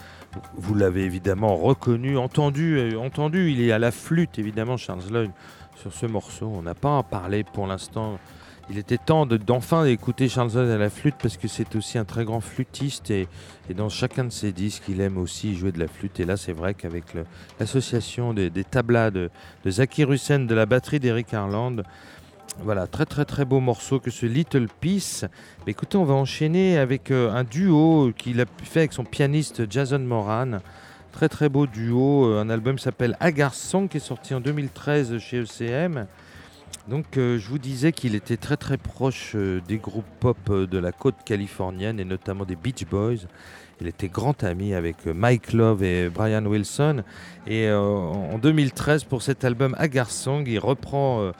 Vous 0.56 0.74
l'avez 0.74 1.02
évidemment 1.02 1.54
reconnu, 1.54 2.16
entendu, 2.16 2.78
euh, 2.78 2.98
entendu. 2.98 3.50
Il 3.52 3.60
est 3.60 3.72
à 3.72 3.78
la 3.78 3.90
flûte, 3.90 4.38
évidemment, 4.38 4.78
Charles 4.78 5.02
Lloyd, 5.10 5.30
sur 5.76 5.92
ce 5.92 6.06
morceau. 6.06 6.50
On 6.50 6.62
n'a 6.62 6.74
pas 6.74 6.88
en 6.88 7.02
parlé 7.02 7.44
pour 7.44 7.66
l'instant. 7.66 8.18
Il 8.70 8.78
était 8.78 8.96
temps 8.96 9.26
de- 9.26 9.36
d'enfin 9.36 9.84
écouter 9.84 10.30
Charles 10.30 10.52
Lloyd 10.54 10.70
à 10.70 10.78
la 10.78 10.88
flûte 10.88 11.16
parce 11.20 11.36
que 11.36 11.46
c'est 11.46 11.76
aussi 11.76 11.98
un 11.98 12.06
très 12.06 12.24
grand 12.24 12.40
flûtiste 12.40 13.10
et, 13.10 13.28
dans 13.76 13.90
chacun 13.90 14.24
de 14.24 14.32
ses 14.32 14.52
disques, 14.52 14.84
il 14.88 14.98
aime 15.02 15.18
aussi 15.18 15.54
jouer 15.54 15.72
de 15.72 15.78
la 15.78 15.88
flûte. 15.88 16.18
Et 16.20 16.24
là, 16.24 16.38
c'est 16.38 16.54
vrai 16.54 16.72
qu'avec 16.72 17.04
l'association 17.60 18.32
des, 18.32 18.48
des 18.48 18.64
tablas 18.64 19.10
de, 19.10 19.28
de 19.66 19.70
Zaki 19.70 20.06
de 20.06 20.54
la 20.54 20.64
batterie 20.64 21.00
d'Eric 21.00 21.34
Harland, 21.34 21.82
voilà, 22.60 22.86
très 22.86 23.06
très 23.06 23.24
très 23.24 23.44
beau 23.44 23.60
morceau 23.60 23.98
que 23.98 24.10
ce 24.10 24.26
Little. 24.26 24.68
Mais 24.84 25.72
écoutez, 25.72 25.96
on 25.96 26.04
va 26.04 26.14
enchaîner 26.14 26.78
avec 26.78 27.10
euh, 27.10 27.32
un 27.32 27.44
duo 27.44 28.12
qu'il 28.16 28.40
a 28.40 28.44
fait 28.62 28.80
avec 28.80 28.92
son 28.92 29.04
pianiste 29.04 29.70
Jason 29.70 29.98
Moran. 29.98 30.58
Très 31.12 31.28
très 31.28 31.48
beau 31.48 31.66
duo, 31.66 32.26
euh, 32.26 32.40
un 32.40 32.50
album 32.50 32.78
s'appelle 32.78 33.16
Agar 33.20 33.54
Song 33.54 33.88
qui 33.88 33.96
est 33.96 34.00
sorti 34.00 34.34
en 34.34 34.40
2013 34.40 35.18
chez 35.18 35.42
ECM. 35.42 36.06
Donc 36.88 37.16
euh, 37.16 37.38
je 37.38 37.48
vous 37.48 37.58
disais 37.58 37.90
qu'il 37.90 38.14
était 38.14 38.36
très 38.36 38.56
très 38.56 38.76
proche 38.76 39.34
des 39.34 39.78
groupes 39.78 40.04
pop 40.20 40.50
de 40.50 40.78
la 40.78 40.92
côte 40.92 41.16
californienne 41.24 41.98
et 42.00 42.04
notamment 42.04 42.44
des 42.44 42.56
Beach 42.56 42.84
Boys. 42.86 43.26
Il 43.80 43.88
était 43.88 44.08
grand 44.08 44.44
ami 44.44 44.74
avec 44.74 45.06
Mike 45.06 45.54
Love 45.54 45.82
et 45.82 46.08
Brian 46.08 46.44
Wilson. 46.44 47.02
Et 47.48 47.68
en 47.72 48.38
2013 48.38 49.04
pour 49.04 49.22
cet 49.22 49.44
album 49.44 49.74
Agar 49.76 50.10
Song, 50.10 50.44
il 50.46 50.60
reprend 50.60 51.32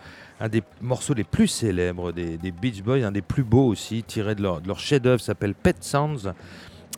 un 0.42 0.48
des 0.48 0.64
morceaux 0.80 1.14
les 1.14 1.22
plus 1.22 1.46
célèbres 1.46 2.10
des, 2.10 2.36
Beach 2.50 2.82
Boys, 2.82 3.04
un 3.04 3.12
des 3.12 3.22
plus 3.22 3.44
beaux 3.44 3.68
aussi, 3.68 4.02
tiré 4.02 4.34
de 4.34 4.42
leur, 4.42 4.80
chef-d'œuvre, 4.80 5.20
s'appelle 5.20 5.54
Pet 5.54 5.76
Sounds. 5.80 6.34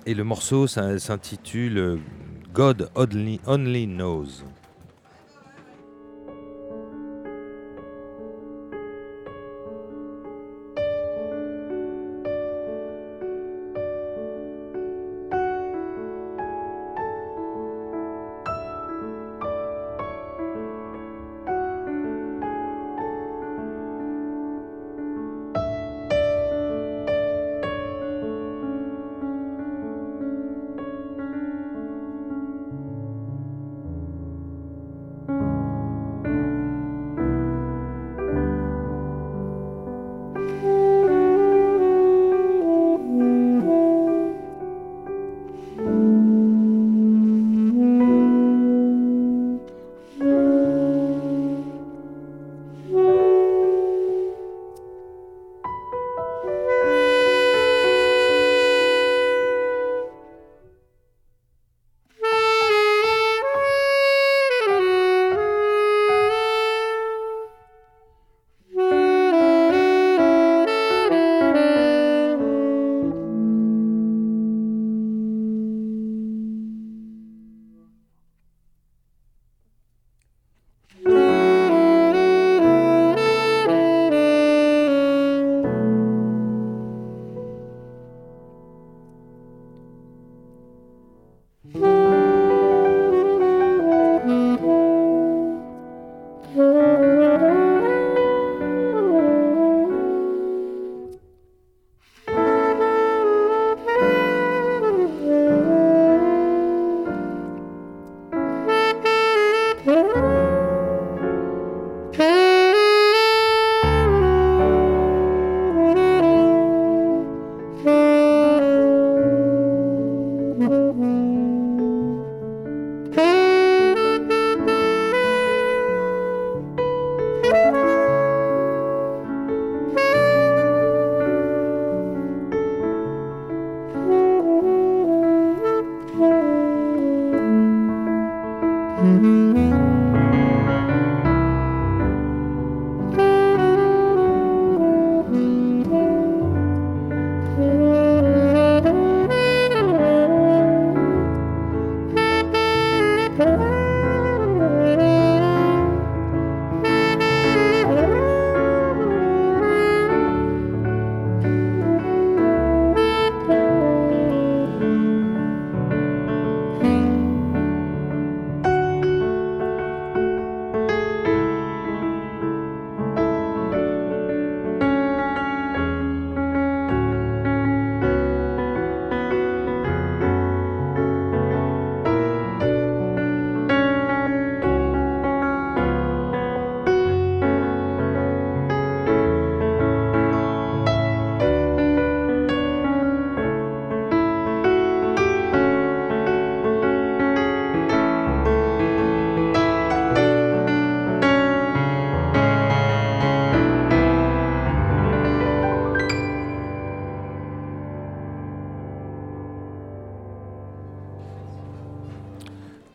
Et 0.07 0.15
le 0.15 0.25
morceau 0.25 0.67
s'intitule 0.67 1.79
euh, 1.79 1.97
God 2.55 2.89
Only 2.95 3.87
Knows. 3.87 4.45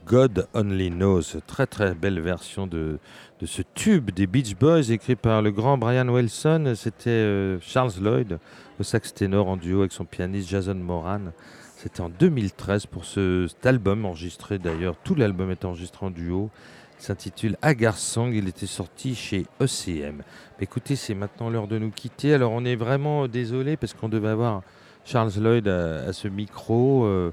God 0.10 0.48
Only 0.56 0.90
Knows, 0.90 1.40
très 1.45 1.68
très 1.68 1.94
belle 1.94 2.19
version 2.19 2.65
de, 2.65 2.98
ce 3.45 3.61
tube 3.76 4.10
des 4.10 4.26
Beach 4.26 4.56
Boys 4.56 4.90
écrit 4.90 5.15
par 5.15 5.44
le 5.44 5.52
grand 5.52 5.77
Brian 5.77 6.07
Wilson. 6.07 6.73
C'était 6.76 7.11
euh, 7.11 7.60
Charles 7.61 7.91
Lloyd 8.02 8.40
au 8.80 8.84
sax 8.84 9.14
ténor 9.14 9.48
en 9.48 9.56
duo 9.56 9.81
avec 9.81 9.91
son 9.91 10.06
pianiste 10.06 10.49
Jason 10.49 10.73
Moran. 10.73 11.31
C'était 11.77 12.02
en 12.02 12.10
2013 12.10 12.88
pour 12.88 13.06
ce, 13.06 13.45
cet 13.49 13.68
album 13.68 14.03
enregistré 14.03 14.57
d'ailleurs. 14.57 14.95
Tout 15.03 15.14
l'album 15.14 15.52
est 15.52 15.64
enregistré 15.64 16.07
en 16.07 16.10
duo. 16.10 16.49
s'intitule 16.98 17.56
Agar 17.61 17.95
Song. 17.95 18.34
Il 18.34 18.48
était 18.48 18.65
sorti 18.65 19.14
chez 19.14 19.45
ECM. 19.61 20.23
Écoutez, 20.60 20.95
c'est 20.95 21.14
maintenant 21.14 21.52
l'heure 21.52 21.68
de 21.68 21.77
nous 21.77 21.91
quitter. 21.91 22.34
Alors, 22.34 22.52
on 22.52 22.65
est 22.65 22.76
vraiment 22.76 23.27
désolé 23.27 23.77
parce 23.77 23.94
qu'on 23.94 24.10
devait 24.10 24.30
avoir 24.30 24.64
Charles 25.06 25.34
Lloyd 25.40 25.68
à, 25.68 26.06
à 26.07 26.14
ce 26.14 26.27
micro. 26.27 27.06
Euh, 27.06 27.31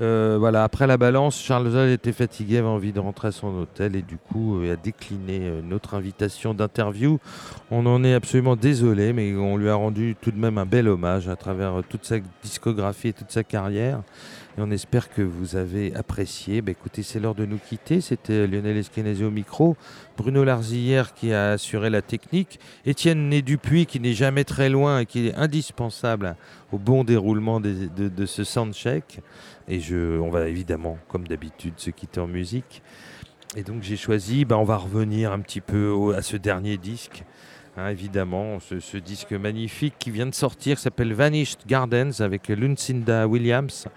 euh, 0.00 0.36
voilà, 0.38 0.64
après 0.64 0.86
la 0.86 0.96
balance, 0.96 1.38
Charles 1.38 1.68
Lloyd 1.68 1.90
était 1.90 2.12
fatigué, 2.12 2.58
avait 2.58 2.66
envie 2.66 2.92
de 2.92 3.00
rentrer 3.00 3.28
à 3.28 3.32
son 3.32 3.48
hôtel 3.48 3.94
et 3.94 4.00
du 4.00 4.16
coup 4.16 4.56
euh, 4.56 4.72
a 4.72 4.76
décliné 4.76 5.40
euh, 5.42 5.60
notre 5.62 5.94
invitation 5.94 6.54
d'interview. 6.54 7.18
On 7.70 7.84
en 7.84 8.02
est 8.02 8.14
absolument 8.14 8.56
désolé, 8.56 9.12
mais 9.12 9.34
on 9.36 9.58
lui 9.58 9.68
a 9.68 9.74
rendu 9.74 10.16
tout 10.18 10.30
de 10.30 10.38
même 10.38 10.56
un 10.56 10.64
bel 10.64 10.88
hommage 10.88 11.28
à 11.28 11.36
travers 11.36 11.82
toute 11.90 12.06
sa 12.06 12.16
discographie 12.42 13.08
et 13.08 13.12
toute 13.12 13.30
sa 13.30 13.44
carrière. 13.44 14.00
On 14.58 14.70
espère 14.70 15.10
que 15.10 15.22
vous 15.22 15.56
avez 15.56 15.94
apprécié. 15.94 16.60
Bah, 16.60 16.72
écoutez, 16.72 17.02
c'est 17.02 17.18
l'heure 17.18 17.34
de 17.34 17.46
nous 17.46 17.58
quitter. 17.58 18.02
C'était 18.02 18.46
Lionel 18.46 18.76
Eskenazi 18.76 19.24
au 19.24 19.30
micro, 19.30 19.76
Bruno 20.18 20.44
Larzillière 20.44 21.14
qui 21.14 21.32
a 21.32 21.52
assuré 21.52 21.88
la 21.88 22.02
technique, 22.02 22.60
Étienne 22.84 23.30
Né 23.30 23.40
Dupuis 23.40 23.86
qui 23.86 23.98
n'est 23.98 24.12
jamais 24.12 24.44
très 24.44 24.68
loin 24.68 25.00
et 25.00 25.06
qui 25.06 25.28
est 25.28 25.34
indispensable 25.34 26.36
au 26.70 26.78
bon 26.78 27.04
déroulement 27.04 27.60
de, 27.60 27.88
de 27.96 28.26
ce 28.26 28.44
soundcheck. 28.44 29.20
Et 29.68 29.80
je, 29.80 30.18
on 30.18 30.30
va 30.30 30.48
évidemment, 30.48 30.98
comme 31.08 31.26
d'habitude, 31.26 31.74
se 31.76 31.90
quitter 31.90 32.20
en 32.20 32.26
musique. 32.26 32.82
Et 33.56 33.62
donc 33.62 33.82
j'ai 33.82 33.96
choisi, 33.96 34.44
bah, 34.44 34.56
on 34.56 34.64
va 34.64 34.76
revenir 34.76 35.32
un 35.32 35.40
petit 35.40 35.60
peu 35.60 36.14
à 36.16 36.22
ce 36.22 36.36
dernier 36.36 36.78
disque. 36.78 37.24
hein, 37.76 37.88
évidemment, 37.88 38.58
ce, 38.60 38.96
disque 38.96 39.32
magnifique 39.32 39.94
qui 39.98 40.10
vient 40.10 40.26
de 40.26 40.34
sortir 40.34 40.78
s'appelle 40.78 41.12
Vanished 41.12 41.58
Gardens 41.66 42.20
avec 42.20 42.48
Lucinda 42.48 43.28
Williams 43.28 43.88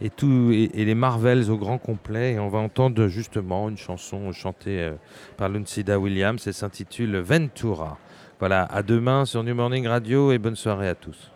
et, 0.00 0.06
et, 0.06 0.80
et 0.80 0.84
les 0.84 0.94
Marvels 0.94 1.50
au 1.50 1.58
grand 1.58 1.78
complet. 1.78 2.32
Et 2.34 2.38
on 2.38 2.48
va 2.48 2.58
entendre 2.58 3.08
justement 3.08 3.68
une 3.68 3.76
chanson 3.76 4.32
chantée 4.32 4.80
euh, 4.80 4.94
par 5.36 5.50
Lucinda 5.50 5.98
Williams. 5.98 6.42
Elle 6.46 6.54
s'intitule 6.54 7.18
Ventura. 7.18 7.98
Voilà, 8.38 8.64
à 8.64 8.82
demain 8.82 9.24
sur 9.24 9.44
New 9.44 9.54
Morning 9.54 9.86
Radio 9.86 10.32
et 10.32 10.38
bonne 10.38 10.56
soirée 10.56 10.88
à 10.88 10.94
tous. 10.94 11.30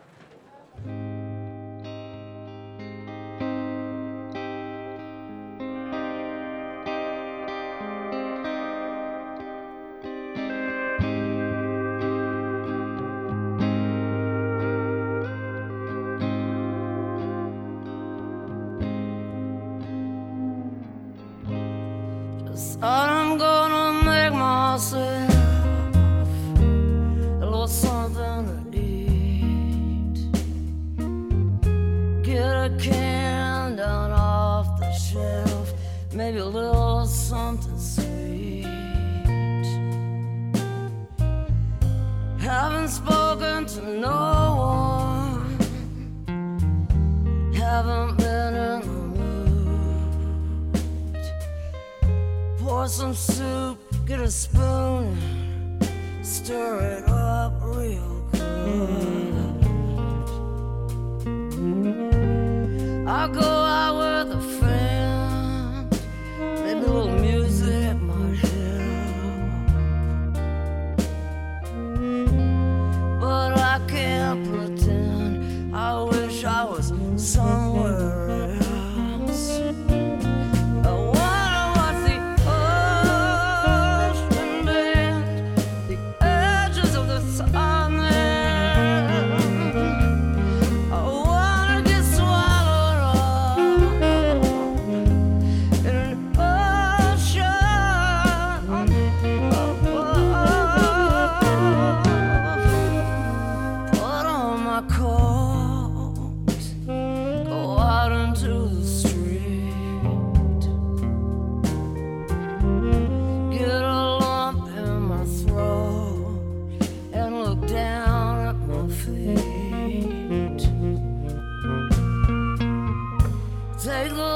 Take 123.86 124.16
the 124.16 124.35